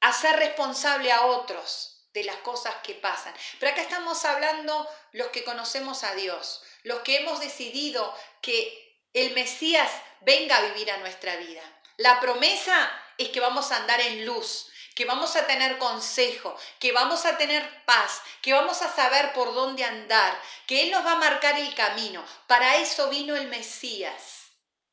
[0.00, 3.34] hacer responsable a otros de las cosas que pasan.
[3.58, 9.34] Pero acá estamos hablando los que conocemos a Dios, los que hemos decidido que el
[9.34, 11.62] Mesías venga a vivir a nuestra vida.
[11.96, 16.92] La promesa es que vamos a andar en luz, que vamos a tener consejo, que
[16.92, 21.12] vamos a tener paz, que vamos a saber por dónde andar, que Él nos va
[21.12, 22.24] a marcar el camino.
[22.46, 24.50] Para eso vino el Mesías.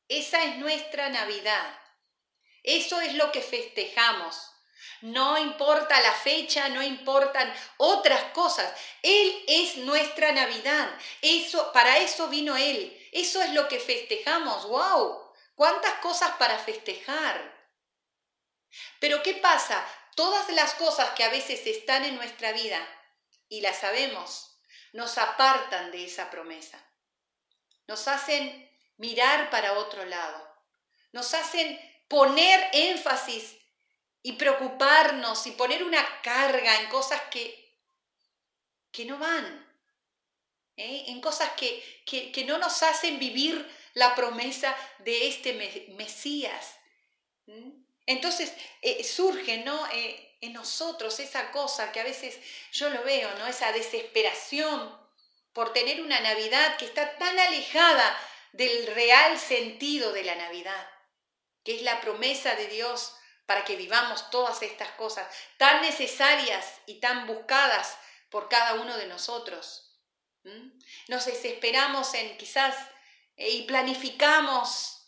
[0.08, 1.78] Esa es nuestra Navidad.
[2.62, 4.50] Eso es lo que festejamos.
[5.02, 8.70] No importa la fecha, no importan otras cosas.
[9.02, 10.90] Él es nuestra Navidad.
[11.22, 12.96] Eso, para eso vino Él.
[13.12, 14.66] Eso es lo que festejamos.
[14.66, 15.32] ¡Wow!
[15.54, 17.59] ¿Cuántas cosas para festejar?
[18.98, 19.84] Pero ¿qué pasa?
[20.14, 22.86] Todas las cosas que a veces están en nuestra vida
[23.48, 24.60] y las sabemos,
[24.92, 26.84] nos apartan de esa promesa.
[27.86, 30.46] Nos hacen mirar para otro lado.
[31.12, 33.56] Nos hacen poner énfasis
[34.22, 37.78] y preocuparnos y poner una carga en cosas que,
[38.92, 39.66] que no van,
[40.76, 41.04] ¿eh?
[41.08, 45.54] en cosas que, que, no nos hacen vivir la promesa de este
[45.96, 46.76] Mesías.
[48.10, 48.52] Entonces
[48.82, 49.86] eh, surge ¿no?
[49.92, 52.38] Eh, en nosotros esa cosa que a veces
[52.72, 53.46] yo lo veo, ¿no?
[53.46, 54.98] esa desesperación
[55.52, 58.18] por tener una Navidad que está tan alejada
[58.52, 60.88] del real sentido de la Navidad,
[61.62, 63.14] que es la promesa de Dios
[63.46, 67.96] para que vivamos todas estas cosas tan necesarias y tan buscadas
[68.28, 70.00] por cada uno de nosotros.
[71.06, 72.74] Nos desesperamos en quizás
[73.36, 74.99] eh, y planificamos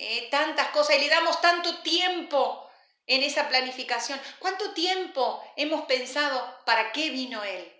[0.00, 2.70] eh, tantas cosas y le damos tanto tiempo
[3.06, 4.20] en esa planificación.
[4.38, 7.72] ¿Cuánto tiempo hemos pensado para qué vino Él?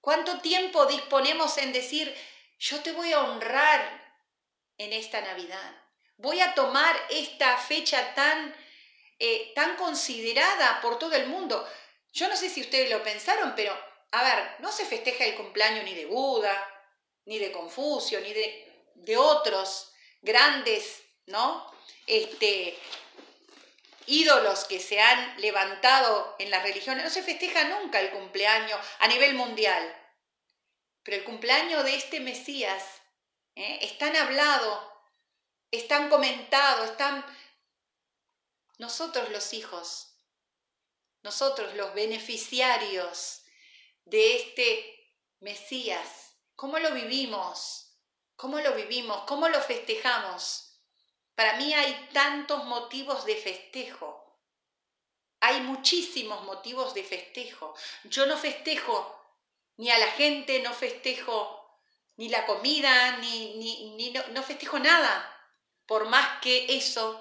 [0.00, 2.14] ¿Cuánto tiempo disponemos en decir,
[2.58, 3.80] yo te voy a honrar
[4.78, 5.84] en esta Navidad?
[6.16, 8.54] voy a tomar esta fecha tan,
[9.18, 11.66] eh, tan considerada por todo el mundo.
[12.12, 13.76] Yo no sé si ustedes lo pensaron, pero
[14.12, 16.70] a ver, no se festeja el cumpleaños ni de Buda,
[17.24, 21.72] ni de Confucio, ni de, de otros grandes, ¿no?
[22.06, 22.78] Este,
[24.06, 27.04] ídolos que se han levantado en las religiones.
[27.04, 30.00] No se festeja nunca el cumpleaños a nivel mundial.
[31.02, 32.84] Pero el cumpleaños de este Mesías
[33.54, 33.78] ¿eh?
[33.82, 34.94] es tan hablado
[35.76, 37.24] están comentados, están
[38.78, 40.16] nosotros los hijos,
[41.22, 43.42] nosotros los beneficiarios
[44.04, 47.98] de este Mesías, ¿cómo lo vivimos?
[48.36, 49.24] ¿Cómo lo vivimos?
[49.26, 50.73] ¿Cómo lo festejamos?
[51.34, 54.20] Para mí hay tantos motivos de festejo.
[55.40, 57.74] Hay muchísimos motivos de festejo.
[58.04, 59.20] Yo no festejo
[59.76, 61.60] ni a la gente, no festejo
[62.16, 63.54] ni la comida, ni,
[63.96, 65.30] ni, no, no festejo nada
[65.86, 67.20] por más que eso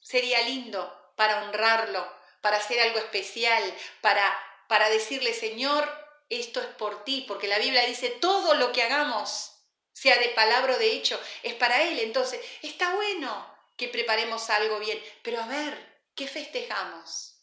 [0.00, 2.06] sería lindo para honrarlo,
[2.40, 3.62] para hacer algo especial,
[4.00, 4.36] para,
[4.68, 5.88] para decirle, Señor,
[6.28, 9.52] esto es por ti, porque la Biblia dice, todo lo que hagamos,
[9.92, 11.98] sea de palabra o de hecho, es para Él.
[12.00, 13.49] Entonces, está bueno
[13.80, 17.42] que preparemos algo bien, pero a ver, ¿qué festejamos?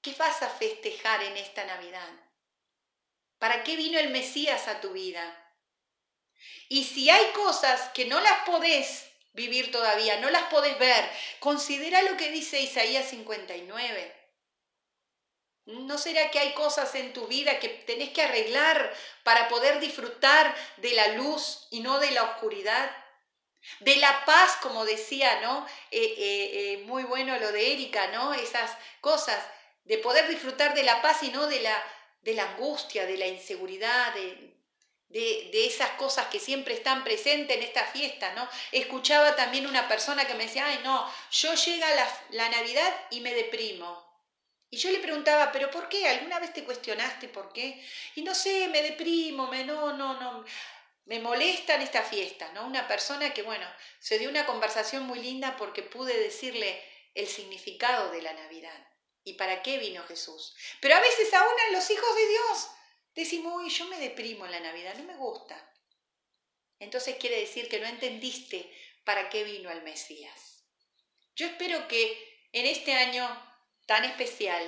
[0.00, 2.08] ¿Qué vas a festejar en esta Navidad?
[3.38, 5.54] ¿Para qué vino el Mesías a tu vida?
[6.70, 11.10] Y si hay cosas que no las podés vivir todavía, no las podés ver.
[11.40, 14.32] Considera lo que dice Isaías 59.
[15.66, 20.56] ¿No será que hay cosas en tu vida que tenés que arreglar para poder disfrutar
[20.78, 23.03] de la luz y no de la oscuridad?
[23.80, 25.66] De la paz, como decía, ¿no?
[25.90, 28.34] Eh, eh, eh, muy bueno lo de Erika, ¿no?
[28.34, 29.38] Esas cosas,
[29.84, 31.82] de poder disfrutar de la paz y no de la,
[32.22, 34.54] de la angustia, de la inseguridad, de,
[35.14, 38.48] de, esas cosas que siempre están presentes en esta fiesta, ¿no?
[38.72, 41.86] Escuchaba también una persona que me decía, ay, no, yo llega
[42.30, 44.02] la, Navidad y me deprimo.
[44.70, 46.08] Y yo le preguntaba, ¿pero por qué?
[46.08, 47.80] ¿Alguna vez te cuestionaste por qué?
[48.16, 50.44] Y no sé, me deprimo, me no, no, no,
[51.06, 52.66] me molesta en esta fiesta, ¿no?
[52.66, 53.66] Una persona que, bueno,
[53.98, 56.82] se dio una conversación muy linda porque pude decirle
[57.14, 58.88] el significado de la Navidad
[59.22, 60.54] y para qué vino Jesús.
[60.80, 62.70] Pero a veces aún los hijos de Dios
[63.14, 65.72] decimos, uy, yo me deprimo en la Navidad, no me gusta.
[66.78, 68.70] Entonces quiere decir que no entendiste
[69.04, 70.64] para qué vino el Mesías.
[71.36, 73.26] Yo espero que en este año
[73.86, 74.62] tan especial,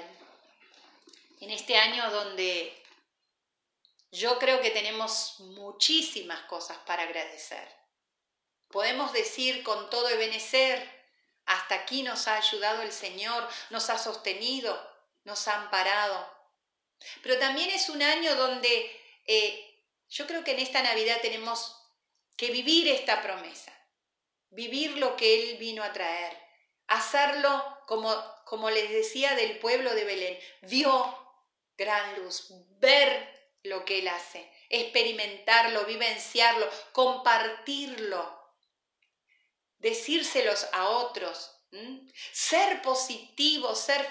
[1.41, 2.75] en este año donde
[4.11, 7.69] yo creo que tenemos muchísimas cosas para agradecer.
[8.69, 10.97] Podemos decir con todo Ebenecer,
[11.45, 14.77] hasta aquí nos ha ayudado el Señor, nos ha sostenido,
[15.25, 16.35] nos ha amparado.
[17.23, 21.77] Pero también es un año donde eh, yo creo que en esta Navidad tenemos
[22.37, 23.73] que vivir esta promesa,
[24.51, 26.37] vivir lo que Él vino a traer,
[26.87, 31.17] hacerlo como, como les decía del pueblo de Belén, vio
[31.77, 32.49] gran luz,
[32.79, 33.36] ver
[33.67, 38.55] lo que Él hace, experimentarlo, vivenciarlo, compartirlo,
[39.79, 41.53] decírselos a otros,
[42.33, 44.07] ser positivo, ser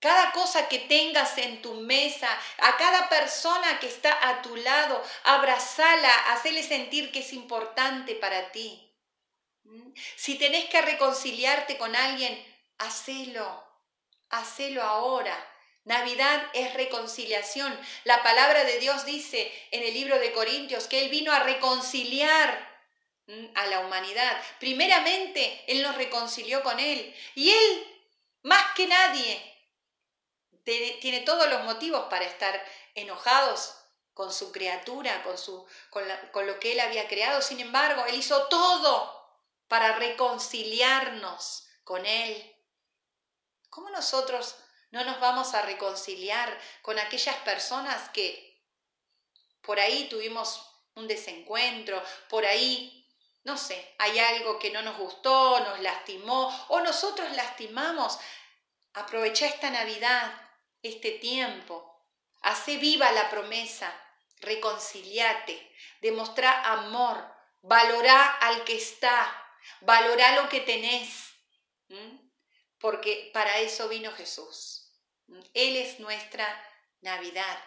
[0.00, 5.02] cada cosa que tengas en tu mesa, a cada persona que está a tu lado,
[5.24, 8.86] abrazala, hacele sentir que es importante para ti.
[10.16, 12.34] Si tenés que reconciliarte con alguien,
[12.78, 13.62] hacelo,
[14.30, 15.49] hacelo ahora.
[15.84, 17.78] Navidad es reconciliación.
[18.04, 22.68] La palabra de Dios dice en el libro de Corintios que Él vino a reconciliar
[23.54, 24.40] a la humanidad.
[24.58, 27.14] Primeramente, Él nos reconcilió con Él.
[27.34, 28.04] Y Él,
[28.42, 29.50] más que nadie,
[30.64, 32.62] tiene, todos los motivos para estar
[32.94, 33.76] enojados
[34.14, 37.40] con su criatura, con, su, con, con lo que él había creado.
[37.40, 39.18] Sin embargo, él hizo todo
[39.68, 42.56] para reconciliarnos con él.
[43.70, 44.56] ¿Cómo nosotros
[44.90, 48.50] no nos vamos a reconciliar con aquellas personas que
[49.62, 53.08] por ahí tuvimos un desencuentro, por ahí,
[53.44, 58.18] no sé, hay algo que no nos gustó, nos lastimó o nosotros lastimamos?
[58.94, 60.32] Aprovecha esta Navidad,
[60.82, 62.04] este tiempo,
[62.42, 63.92] hace viva la promesa.
[64.40, 65.70] Reconciliate,
[66.00, 67.30] demostrar amor,
[67.60, 69.30] valorá al que está,
[69.82, 71.34] valorá lo que tenés,
[72.78, 74.79] porque para eso vino Jesús.
[75.54, 76.46] Él es nuestra
[77.00, 77.58] Navidad.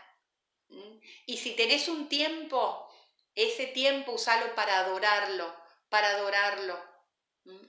[1.25, 2.89] Y si tenés un tiempo,
[3.35, 5.55] ese tiempo usalo para adorarlo,
[5.89, 6.81] para adorarlo,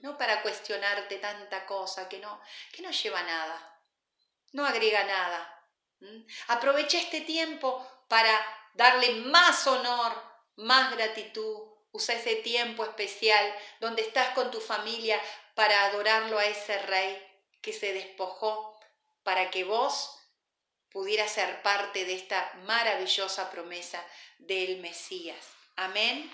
[0.01, 2.41] no para cuestionarte tanta cosa que no,
[2.71, 3.81] que no lleva nada,
[4.53, 5.51] no agrega nada.
[6.47, 8.31] Aprovecha este tiempo para
[8.73, 10.13] darle más honor,
[10.55, 11.71] más gratitud.
[11.91, 15.21] Usa ese tiempo especial donde estás con tu familia
[15.55, 17.25] para adorarlo a ese rey
[17.61, 18.74] que se despojó
[19.25, 20.11] para que vos
[20.91, 24.01] pudieras ser parte de esta maravillosa promesa
[24.37, 25.45] del Mesías.
[25.75, 26.31] Amén.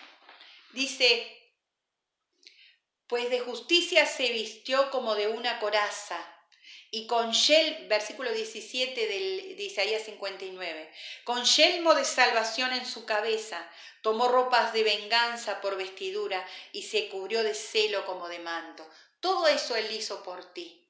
[0.74, 1.26] Dice,
[3.08, 6.20] pues de justicia se vistió como de una coraza
[6.92, 13.06] y con yel, versículo 17 del, de Isaías 59, con yelmo de salvación en su
[13.06, 13.66] cabeza,
[14.02, 18.88] tomó ropas de venganza por vestidura y se cubrió de celo como de manto.
[19.22, 20.81] Todo eso Él hizo por ti,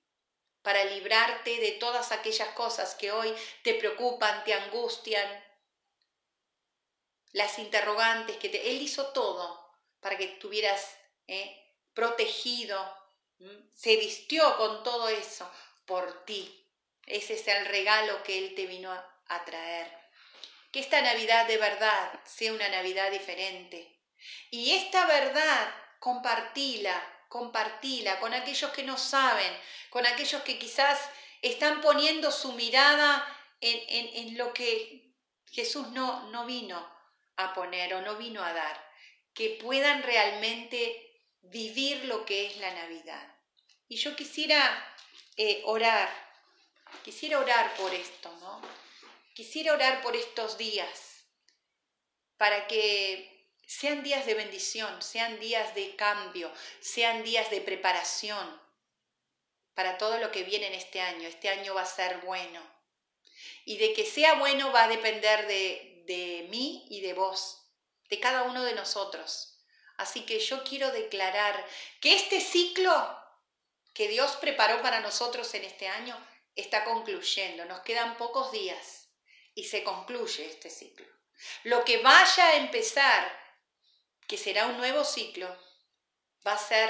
[0.62, 3.34] para librarte de todas aquellas cosas que hoy
[3.64, 5.43] te preocupan, te angustian,
[7.34, 8.70] las interrogantes que te...
[8.70, 10.97] Él hizo todo para que estuvieras
[11.28, 11.57] eh,
[11.93, 12.97] protegido,
[13.74, 15.49] se vistió con todo eso
[15.86, 16.70] por ti.
[17.05, 19.88] Ese es el regalo que Él te vino a, traer.
[20.72, 23.99] Que esta Navidad de verdad sea una Navidad diferente.
[24.51, 27.01] Y esta verdad, compartila,
[27.32, 29.58] compartila con aquellos que no saben,
[29.90, 31.00] con aquellos que quizás
[31.42, 33.26] están poniendo su mirada
[33.62, 35.14] en, en, lo que
[35.50, 36.78] Jesús no, no vino
[37.38, 38.92] a poner o no vino a dar.
[39.34, 43.26] Que puedan realmente vivir lo que es la Navidad.
[43.88, 44.94] Y yo quisiera
[45.38, 46.10] eh, orar.
[47.02, 48.62] Quisiera orar por esto, ¿no?
[49.34, 51.24] Quisiera orar por estos días,
[52.36, 53.31] para que
[53.80, 56.51] sean días de bendición, sean días de cambio,
[56.82, 58.61] sean días de preparación
[59.74, 61.26] para todo lo que viene en este año.
[61.26, 62.61] Este año va a ser bueno.
[63.63, 67.65] Y de que sea bueno va a depender de, de mí y de vos,
[68.09, 69.57] de cada uno de nosotros.
[69.95, 71.65] Así que yo quiero declarar
[72.01, 72.93] que este ciclo
[73.93, 76.17] que Dios preparó para nosotros en este año
[76.57, 77.63] está concluyendo.
[77.63, 79.07] Nos quedan pocos días
[79.55, 81.07] y se concluye este ciclo.
[81.63, 83.41] Lo que vaya a empezar,
[84.32, 85.54] que será un nuevo ciclo,
[86.48, 86.90] va a ser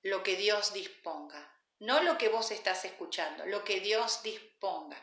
[0.00, 1.38] lo que Dios disponga.
[1.80, 4.96] No lo que vos estás escuchando, lo que Dios disponga.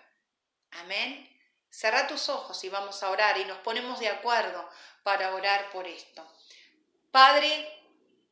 [0.72, 1.30] Amén.
[1.70, 4.68] Cerra tus ojos y vamos a orar y nos ponemos de acuerdo
[5.04, 6.28] para orar por esto.
[7.12, 7.50] Padre,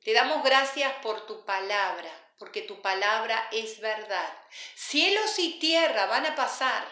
[0.04, 4.34] te damos gracias por tu palabra porque tu palabra es verdad.
[4.74, 6.88] Cielos y tierra van a pasar,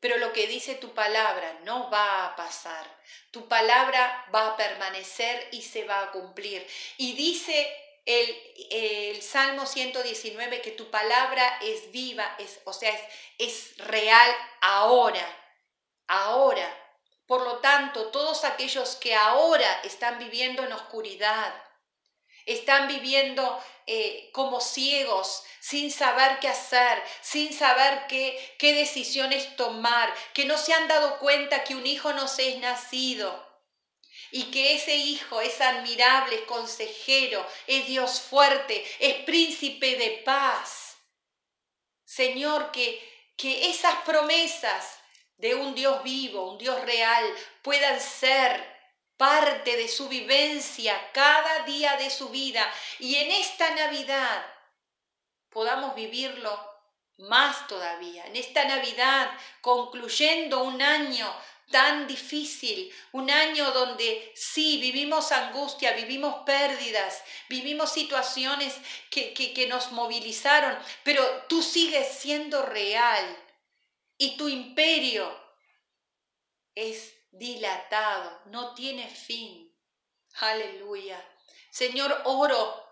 [0.00, 2.86] pero lo que dice tu palabra no va a pasar.
[3.30, 6.66] Tu palabra va a permanecer y se va a cumplir.
[6.96, 7.74] Y dice
[8.06, 8.36] el,
[8.70, 13.02] el, Salmo 119 que tu palabra es viva, es, o sea, es,
[13.38, 15.26] es real ahora,
[16.06, 16.84] ahora.
[17.26, 21.54] Por lo tanto, todos aquellos que ahora están viviendo en oscuridad,
[22.48, 30.12] están viviendo eh, como ciegos, sin saber qué hacer, sin saber qué, qué decisiones tomar,
[30.34, 33.46] que no se han dado cuenta que un hijo no se es nacido
[34.30, 40.96] y que ese hijo es admirable, es consejero, es Dios fuerte, es príncipe de paz.
[42.04, 44.98] Señor, que, que esas promesas
[45.36, 47.24] de un Dios vivo, un Dios real,
[47.62, 48.77] puedan ser
[49.18, 54.46] parte de su vivencia cada día de su vida y en esta Navidad
[55.50, 56.58] podamos vivirlo
[57.18, 58.24] más todavía.
[58.26, 59.28] En esta Navidad,
[59.60, 61.28] concluyendo un año
[61.70, 68.74] tan difícil, un año donde sí vivimos angustia, vivimos pérdidas, vivimos situaciones
[69.10, 73.36] que, que, que nos movilizaron, pero tú sigues siendo real
[74.16, 75.28] y tu imperio
[76.74, 79.74] es dilatado, no tiene fin.
[80.40, 81.24] Aleluya.
[81.70, 82.84] Señor, oro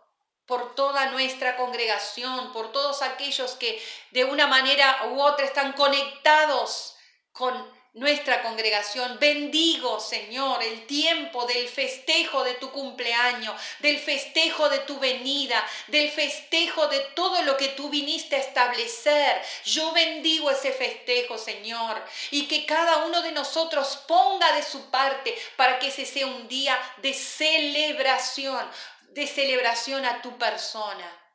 [0.46, 3.82] por toda nuestra congregación, por todos aquellos que
[4.12, 6.96] de una manera u otra están conectados
[7.32, 9.18] con nuestra congregación.
[9.18, 16.10] Bendigo, Señor, el tiempo del festejo de tu cumpleaños, del festejo de tu venida, del
[16.10, 19.42] festejo de todo lo que tú viniste a establecer.
[19.64, 25.34] Yo bendigo ese festejo, Señor, y que cada uno de nosotros ponga de su parte
[25.56, 28.70] para que ese sea un día de celebración,
[29.08, 31.25] de celebración a tu persona.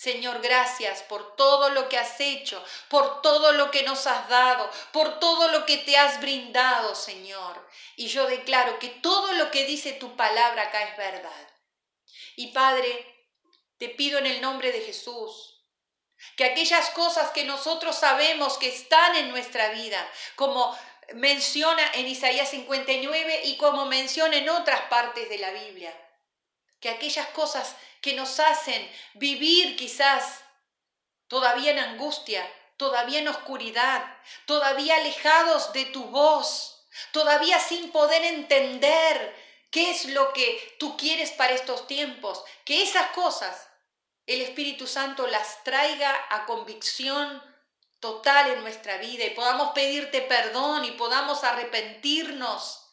[0.00, 4.70] Señor, gracias por todo lo que has hecho, por todo lo que nos has dado,
[4.94, 7.68] por todo lo que te has brindado, Señor.
[7.96, 11.48] Y yo declaro que todo lo que dice tu palabra acá es verdad.
[12.36, 13.28] Y Padre,
[13.76, 15.66] te pido en el nombre de Jesús,
[16.34, 20.74] que aquellas cosas que nosotros sabemos que están en nuestra vida, como
[21.12, 25.94] menciona en Isaías 59 y como menciona en otras partes de la Biblia,
[26.80, 30.42] que aquellas cosas que nos hacen vivir quizás
[31.28, 32.46] todavía en angustia,
[32.76, 34.04] todavía en oscuridad,
[34.46, 39.36] todavía alejados de tu voz, todavía sin poder entender
[39.70, 43.68] qué es lo que tú quieres para estos tiempos, que esas cosas
[44.26, 47.42] el Espíritu Santo las traiga a convicción
[47.98, 52.86] total en nuestra vida y podamos pedirte perdón y podamos arrepentirnos.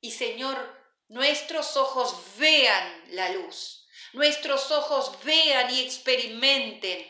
[0.00, 0.76] Y Señor,
[1.08, 3.85] nuestros ojos vean la luz,
[4.16, 7.06] nuestros ojos vean y experimenten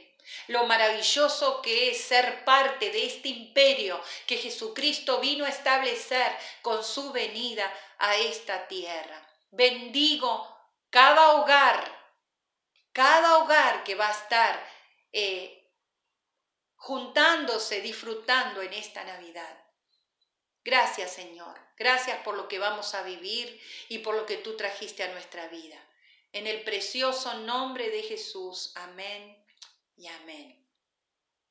[0.49, 6.83] lo maravilloso que es ser parte de este imperio que Jesucristo vino a establecer con
[6.83, 9.25] su venida a esta tierra.
[9.53, 10.53] Bendigo
[10.91, 11.97] cada hogar,
[12.93, 14.69] cada hogar que va a estar
[15.13, 15.71] eh,
[16.75, 19.65] juntándose, disfrutando en esta Navidad.
[20.65, 25.05] Gracias Señor, gracias por lo que vamos a vivir y por lo que tú trajiste
[25.05, 25.86] a nuestra vida.
[26.37, 29.43] En el precioso nombre de Jesús, amén
[29.97, 30.66] y amén.